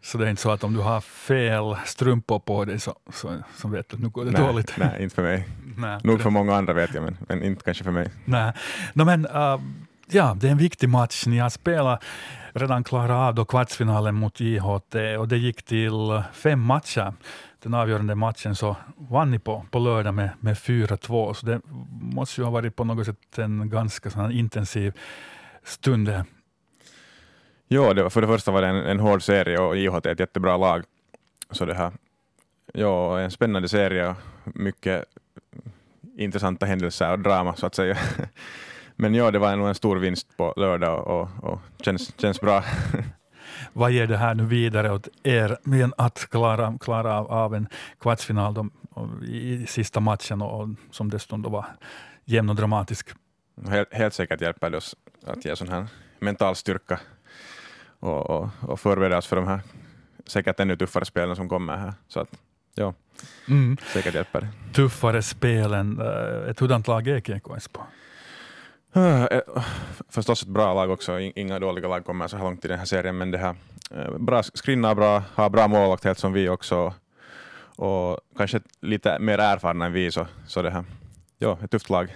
Så 0.03 0.19
det 0.19 0.27
är 0.27 0.31
inte 0.31 0.43
så 0.43 0.51
att 0.51 0.65
om 0.65 0.75
du 0.75 0.81
har 0.81 1.01
fel 1.01 1.77
strumpor 1.85 2.39
på 2.39 2.65
dig 2.65 2.81
så, 2.81 2.95
så, 3.13 3.43
så 3.57 3.69
vet 3.69 3.89
du 3.89 3.97
att 3.97 4.03
nu 4.03 4.09
går 4.09 4.25
det 4.25 4.31
nej, 4.31 4.43
dåligt? 4.43 4.75
Nej, 4.79 5.03
inte 5.03 5.15
för 5.15 5.23
mig. 5.23 5.49
Nej, 5.77 6.01
Nog 6.05 6.21
för 6.21 6.31
många 6.31 6.55
andra 6.55 6.73
vet 6.73 6.95
jag, 6.95 7.03
men, 7.03 7.17
men 7.29 7.43
inte 7.43 7.65
kanske 7.65 7.85
för 7.85 7.91
mig. 7.91 8.11
Nej. 8.25 8.53
No, 8.93 9.05
men, 9.05 9.27
uh, 9.27 9.61
ja, 10.11 10.37
det 10.41 10.47
är 10.47 10.51
en 10.51 10.59
viktig 10.59 10.89
match. 10.89 11.27
Ni 11.27 11.39
har 11.39 11.51
spelat, 11.51 12.05
redan 12.53 12.85
klarat 12.85 13.11
av 13.11 13.35
då 13.35 13.45
kvartsfinalen 13.45 14.15
mot 14.15 14.41
JHT 14.41 14.95
och 15.19 15.29
det 15.29 15.37
gick 15.37 15.63
till 15.63 16.23
fem 16.33 16.61
matcher. 16.61 17.13
Den 17.63 17.75
avgörande 17.75 18.15
matchen 18.15 18.57
så 18.57 18.77
vann 18.97 19.31
ni 19.31 19.39
på, 19.39 19.67
på 19.71 19.79
lördag 19.79 20.15
med, 20.15 20.31
med 20.41 20.55
4-2, 20.55 21.33
så 21.35 21.47
det 21.47 21.61
måste 22.01 22.41
ju 22.41 22.45
ha 22.45 22.51
varit 22.51 22.77
på 22.77 22.85
något 22.85 23.07
sätt 23.07 23.39
en 23.39 23.71
ganska 23.71 24.11
sån 24.11 24.33
intensiv 24.33 24.93
stund. 25.65 26.25
Ja, 27.69 27.95
det 27.95 28.03
var, 28.03 28.11
för 28.11 28.21
det 28.21 28.27
första 28.27 28.51
var 28.51 28.63
det 28.63 28.69
en, 28.69 28.77
en 28.77 29.01
hård 29.01 29.23
serie 29.23 29.59
och 29.59 29.77
JHT 29.77 30.07
är 30.07 30.13
ett 30.13 30.21
jättebra 30.21 30.57
lag. 30.57 30.85
Så 31.51 31.65
det 31.65 31.75
här, 31.75 31.93
ja, 32.73 33.21
en 33.21 33.31
spännande 33.31 33.69
serie 33.69 34.09
och 34.09 34.17
mycket 34.45 35.05
intressanta 36.17 36.67
händelser 36.67 37.13
och 37.13 37.19
drama 37.19 37.57
så 37.57 37.67
att 37.67 37.75
säga. 37.75 37.99
Men 39.01 39.15
ja, 39.15 39.31
det 39.31 39.39
var 39.39 39.57
nog 39.57 39.69
en 39.69 39.75
stor 39.75 39.97
vinst 39.97 40.37
på 40.37 40.55
lördag 40.57 41.07
och, 41.07 41.29
och, 41.43 41.61
känns, 41.85 42.21
känns 42.21 42.41
bra. 42.41 42.65
Vad 43.73 43.91
ger 43.91 44.07
det 44.07 44.17
här 44.17 44.35
nu 44.35 44.45
vidare 44.45 44.93
åt 44.93 45.09
er 45.23 45.59
att 45.97 46.27
klara, 46.31 46.79
klara 46.81 47.25
av 47.25 47.55
en 47.55 47.69
kvartsfinal 48.01 48.55
då, 48.55 48.69
i 49.27 49.67
sista 49.67 50.01
matchen 50.01 50.43
och, 50.43 50.61
och 50.61 50.69
som 50.91 51.11
dessutom 51.11 51.43
då 51.43 51.51
var 51.51 51.67
jämn 52.25 52.51
och 52.51 52.57
dramatisk? 52.57 53.09
Helt, 53.69 53.95
helt 53.95 54.15
säkert 54.15 54.41
hjälper 54.41 54.71
det 54.71 54.77
oss 54.77 54.97
att 55.27 55.45
ge 55.45 55.57
sån 55.57 55.69
här 55.69 55.87
mental 56.19 56.57
styrka 56.57 57.01
och, 58.01 58.31
och, 58.31 58.49
och 58.61 58.81
förbereda 58.81 59.19
oss 59.19 59.27
för 59.27 59.37
de 59.37 59.47
här 59.47 59.61
säkert 60.27 60.61
ännu 60.61 60.77
tuffare 60.77 61.05
spelen 61.05 61.37
som 61.37 61.49
kommer 61.49 61.77
här. 61.77 61.93
Så 62.09 62.21
att, 62.21 62.29
ja, 62.75 62.95
mm. 63.49 63.77
säkert 63.93 64.15
hjälper 64.15 64.41
det. 64.41 64.75
Tuffare 64.75 65.23
spelen, 65.23 66.01
eh, 66.01 66.51
ett 66.51 66.61
hurdant 66.61 66.89
lag 66.89 67.09
är 67.09 67.21
GK 67.21 67.57
Esbo? 67.57 67.81
Uh, 68.97 69.27
förstås 70.09 70.43
ett 70.43 70.49
bra 70.49 70.75
lag 70.75 70.91
också, 70.91 71.21
inga 71.21 71.59
dåliga 71.59 71.89
lag 71.89 72.05
kommer 72.05 72.29
så 72.29 72.37
här 72.37 72.45
långt 72.45 72.65
i 72.65 72.69
den 72.69 72.79
här 72.79 72.87
serien, 72.87 73.19
men 73.19 73.31
det 73.31 73.39
här 73.39 73.55
uh, 73.97 74.19
bra 74.19 74.43
skrinnar 74.43 74.95
bra, 74.95 75.23
har 75.35 75.51
bra 75.51 75.69
målvakt 75.69 76.05
helt 76.05 76.19
som 76.19 76.33
vi 76.33 76.49
också 76.49 76.95
och 77.77 78.21
kanske 78.37 78.61
lite 78.81 79.19
mer 79.19 79.39
erfarna 79.39 79.87
än 79.87 79.93
vi, 79.93 80.11
så, 80.11 80.27
så 80.47 80.63
det 80.63 80.71
här, 80.71 80.85
ja, 81.39 81.59
ett 81.65 81.71
tufft 81.71 81.91
lag. 81.91 82.15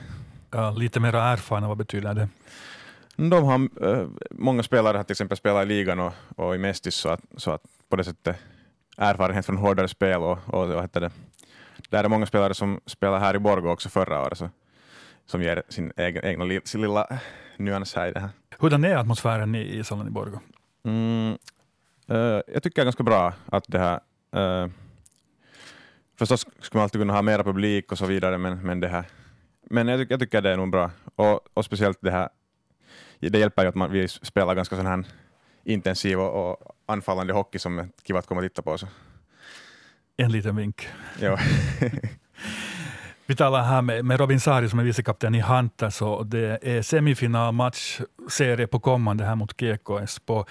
Uh, 0.55 0.79
lite 0.79 1.01
mer 1.01 1.15
erfarna, 1.15 1.69
vad 1.69 1.77
betyder 1.77 2.15
det? 2.15 2.29
De 3.17 3.45
har, 3.45 3.89
äh, 3.89 4.07
många 4.31 4.63
spelare 4.63 4.97
har 4.97 5.05
till 5.05 5.13
exempel 5.13 5.39
spelat 5.39 5.63
i 5.63 5.67
ligan 5.67 6.01
och, 6.01 6.13
och 6.37 6.55
i 6.55 6.59
Mestis 6.59 6.95
så 6.95 7.09
att, 7.09 7.21
så 7.37 7.51
att 7.51 7.63
på 7.89 7.97
det 7.97 8.05
sättet 8.05 8.37
erfarenhet 8.97 9.47
från 9.47 9.57
hårdare 9.57 9.89
spel 9.89 10.21
och, 10.21 10.39
och 10.47 10.69
vad 10.69 10.83
heter 10.83 11.01
det, 11.01 11.11
där 11.91 12.05
är 12.05 12.09
många 12.09 12.27
spelare 12.27 12.55
som 12.55 12.81
spelar 12.87 13.19
här 13.19 13.37
i 13.37 13.39
Borgå 13.39 13.71
också 13.71 13.89
förra 13.89 14.23
året 14.23 14.39
så, 14.39 14.51
som 15.27 15.43
ger 15.43 15.63
sin 15.69 15.93
egen, 15.97 16.25
egna 16.25 16.45
lilla 16.75 17.19
nyans 17.57 17.95
här 17.95 18.09
i 18.09 18.13
det 18.13 18.21
här. 18.21 18.31
Hurdan 18.59 18.85
är 18.85 18.97
atmosfären 18.97 19.55
i 19.55 19.79
ishallen 19.79 20.09
i 20.09 20.11
Borgå? 20.11 20.41
Mm, 20.85 21.39
uh, 22.11 22.41
jag 22.47 22.63
tycker 22.63 22.77
det 22.77 22.83
är 22.83 22.85
ganska 22.85 23.03
bra 23.03 23.33
att 23.47 23.65
det 23.69 23.79
här 23.79 24.01
uh, 24.37 24.71
Förstås 26.19 26.41
skulle 26.41 26.79
man 26.79 26.83
alltid 26.83 27.01
kunna 27.01 27.13
ha 27.13 27.23
mera 27.23 27.45
publik 27.45 27.93
och 27.93 27.99
så 27.99 28.07
vidare, 28.07 28.39
men, 28.39 28.63
men, 28.63 28.81
det 28.81 28.89
här, 28.89 29.05
men 29.71 29.89
jag, 29.89 30.07
jag 30.11 30.21
tycker 30.21 30.43
det 30.43 30.51
är 30.51 30.57
nog 30.57 30.71
bra. 30.71 30.91
Och, 31.15 31.41
och 31.55 31.65
speciellt 31.65 31.99
det 32.01 32.11
här, 32.11 32.29
det 33.21 33.39
hjälper 33.39 33.63
ju 33.63 33.69
att 33.69 33.75
man, 33.75 33.93
vi 33.93 34.09
spelar 34.09 34.55
ganska 34.55 34.77
sån 34.77 34.87
här 34.87 35.05
intensiv 35.65 36.21
och, 36.21 36.51
och 36.51 36.77
anfallande 36.87 37.33
hockey 37.33 37.59
som 37.59 37.79
är 37.79 37.89
kiva 38.07 38.19
att 38.19 38.27
komma 38.27 38.41
och 38.41 38.45
titta 38.45 38.63
på. 38.63 38.79
Så. 38.79 38.87
En 40.17 40.33
liten 40.33 40.57
vink. 40.57 40.89
Ja. 41.21 41.39
Vi 43.27 43.37
talar 43.37 43.63
här 43.63 43.83
med, 43.83 44.05
med 44.05 44.21
Robin 44.21 44.41
Sari 44.41 44.69
som 44.69 44.79
är 44.79 44.85
vicekapten 44.85 45.35
i 45.35 45.41
Hunters 45.41 46.03
och 46.03 46.27
det 46.27 46.59
är 46.63 46.83
semifinalmatch, 46.83 48.01
serie 48.31 48.67
på 48.67 48.81
kommande 48.81 49.25
här 49.25 49.35
mot 49.35 49.57
GKS 49.57 50.03
Esbo. 50.03 50.45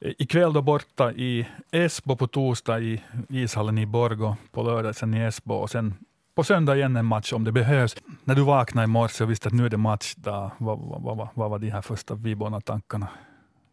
Eh, 0.00 0.12
ikväll 0.18 0.52
då 0.52 0.62
borta 0.62 1.12
i 1.12 1.48
Esbo, 1.70 2.16
på 2.16 2.26
torsdag 2.26 2.80
i 2.80 3.02
ishallen 3.28 3.78
i 3.78 3.86
Borgo, 3.86 4.36
på 4.52 4.62
lördag 4.62 4.96
sen 4.96 5.14
i 5.14 5.20
Esbo 5.20 5.54
och 5.54 5.70
sen 5.70 5.94
på 6.34 6.44
söndag 6.44 6.76
igen 6.76 6.96
en 6.96 7.06
match 7.06 7.32
om 7.32 7.44
det 7.44 7.52
behövs. 7.52 7.96
När 8.24 8.34
du 8.34 8.42
vaknade 8.42 8.84
i 8.84 8.86
morse 8.86 9.24
och 9.24 9.30
visste 9.30 9.48
att 9.48 9.54
nu 9.54 9.66
är 9.66 9.70
det 9.70 9.76
matchdag, 9.76 10.50
vad, 10.58 10.78
vad, 10.78 11.16
vad, 11.16 11.28
vad 11.34 11.50
var 11.50 11.58
de 11.58 11.70
här 11.70 11.82
första 11.82 12.14
vibona 12.14 12.60
tankarna? 12.60 13.08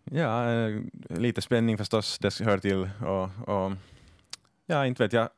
Ja, 0.04 0.52
eh, 0.52 0.82
lite 1.10 1.42
spänning 1.42 1.78
förstås, 1.78 2.20
det 2.20 2.40
hör 2.40 2.58
till. 2.58 2.90
Och, 3.06 3.24
och, 3.50 3.72
ja, 4.66 4.86
inte 4.86 5.04
vet 5.04 5.14
jag. 5.14 5.30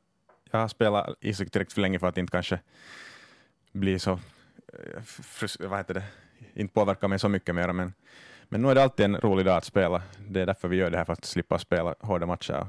Jag 0.52 0.60
har 0.60 0.68
spelat 0.68 1.18
ishockey 1.22 1.50
tillräckligt 1.50 1.74
för 1.74 1.82
länge 1.82 2.00
för 2.00 2.08
att 2.08 2.18
inte 2.18 2.32
kanske 2.32 2.60
bli 3.72 4.00
så, 4.00 4.12
eh, 4.12 5.04
vad 5.60 5.78
heter 5.80 5.94
det, 5.94 6.04
inte 6.54 6.74
påverka 6.74 7.08
mig 7.08 7.20
så 7.20 7.30
mycket 7.30 7.56
mer, 7.56 7.74
men 7.74 7.94
men 8.50 8.62
nu 8.62 8.70
är 8.70 8.76
det 8.76 8.84
alltid 8.84 9.06
en 9.06 9.18
rolig 9.18 9.46
dag 9.46 9.58
att 9.58 9.66
spela. 9.66 10.02
Det 10.28 10.42
är 10.42 10.46
därför 10.46 10.68
vi 10.68 10.78
gör 10.78 10.92
det 10.92 10.98
här, 10.98 11.06
för 11.06 11.14
att 11.14 11.26
slippa 11.26 11.60
spela 11.60 11.96
hårda 12.00 12.26
matcher. 12.26 12.68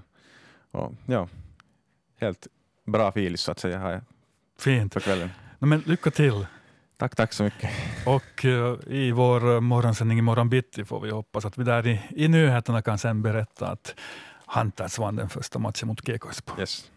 Och, 0.70 0.82
och 0.84 0.92
ja, 1.06 1.28
helt 2.20 2.46
bra 2.86 3.12
filis 3.12 3.40
så 3.40 3.52
att 3.52 3.58
säga 3.58 3.78
har 3.78 3.90
jag 3.90 4.00
Fint. 4.58 4.94
för 4.94 5.00
kvällen. 5.00 5.30
Men 5.58 5.80
lycka 5.80 6.10
till. 6.10 6.46
Tack, 6.96 7.16
tack 7.16 7.32
så 7.32 7.42
mycket. 7.42 7.70
Och 8.06 8.44
uh, 8.44 8.76
i 8.86 9.12
vår 9.12 9.60
morgonsändning 9.60 10.18
imorgon 10.18 10.48
bitti 10.48 10.84
får 10.84 11.00
vi 11.00 11.10
hoppas 11.10 11.44
att 11.44 11.58
vi 11.58 11.64
där 11.64 11.86
i, 11.86 12.00
i 12.10 12.28
nyheterna 12.28 12.82
kan 12.82 12.98
sen 12.98 13.22
berätta 13.22 13.68
att 13.68 13.94
Hunters 14.46 14.98
vann 14.98 15.16
den 15.16 15.28
första 15.28 15.58
matchen 15.58 15.88
mot 15.88 16.00
GKS. 16.00 16.42
Yes. 16.58 16.90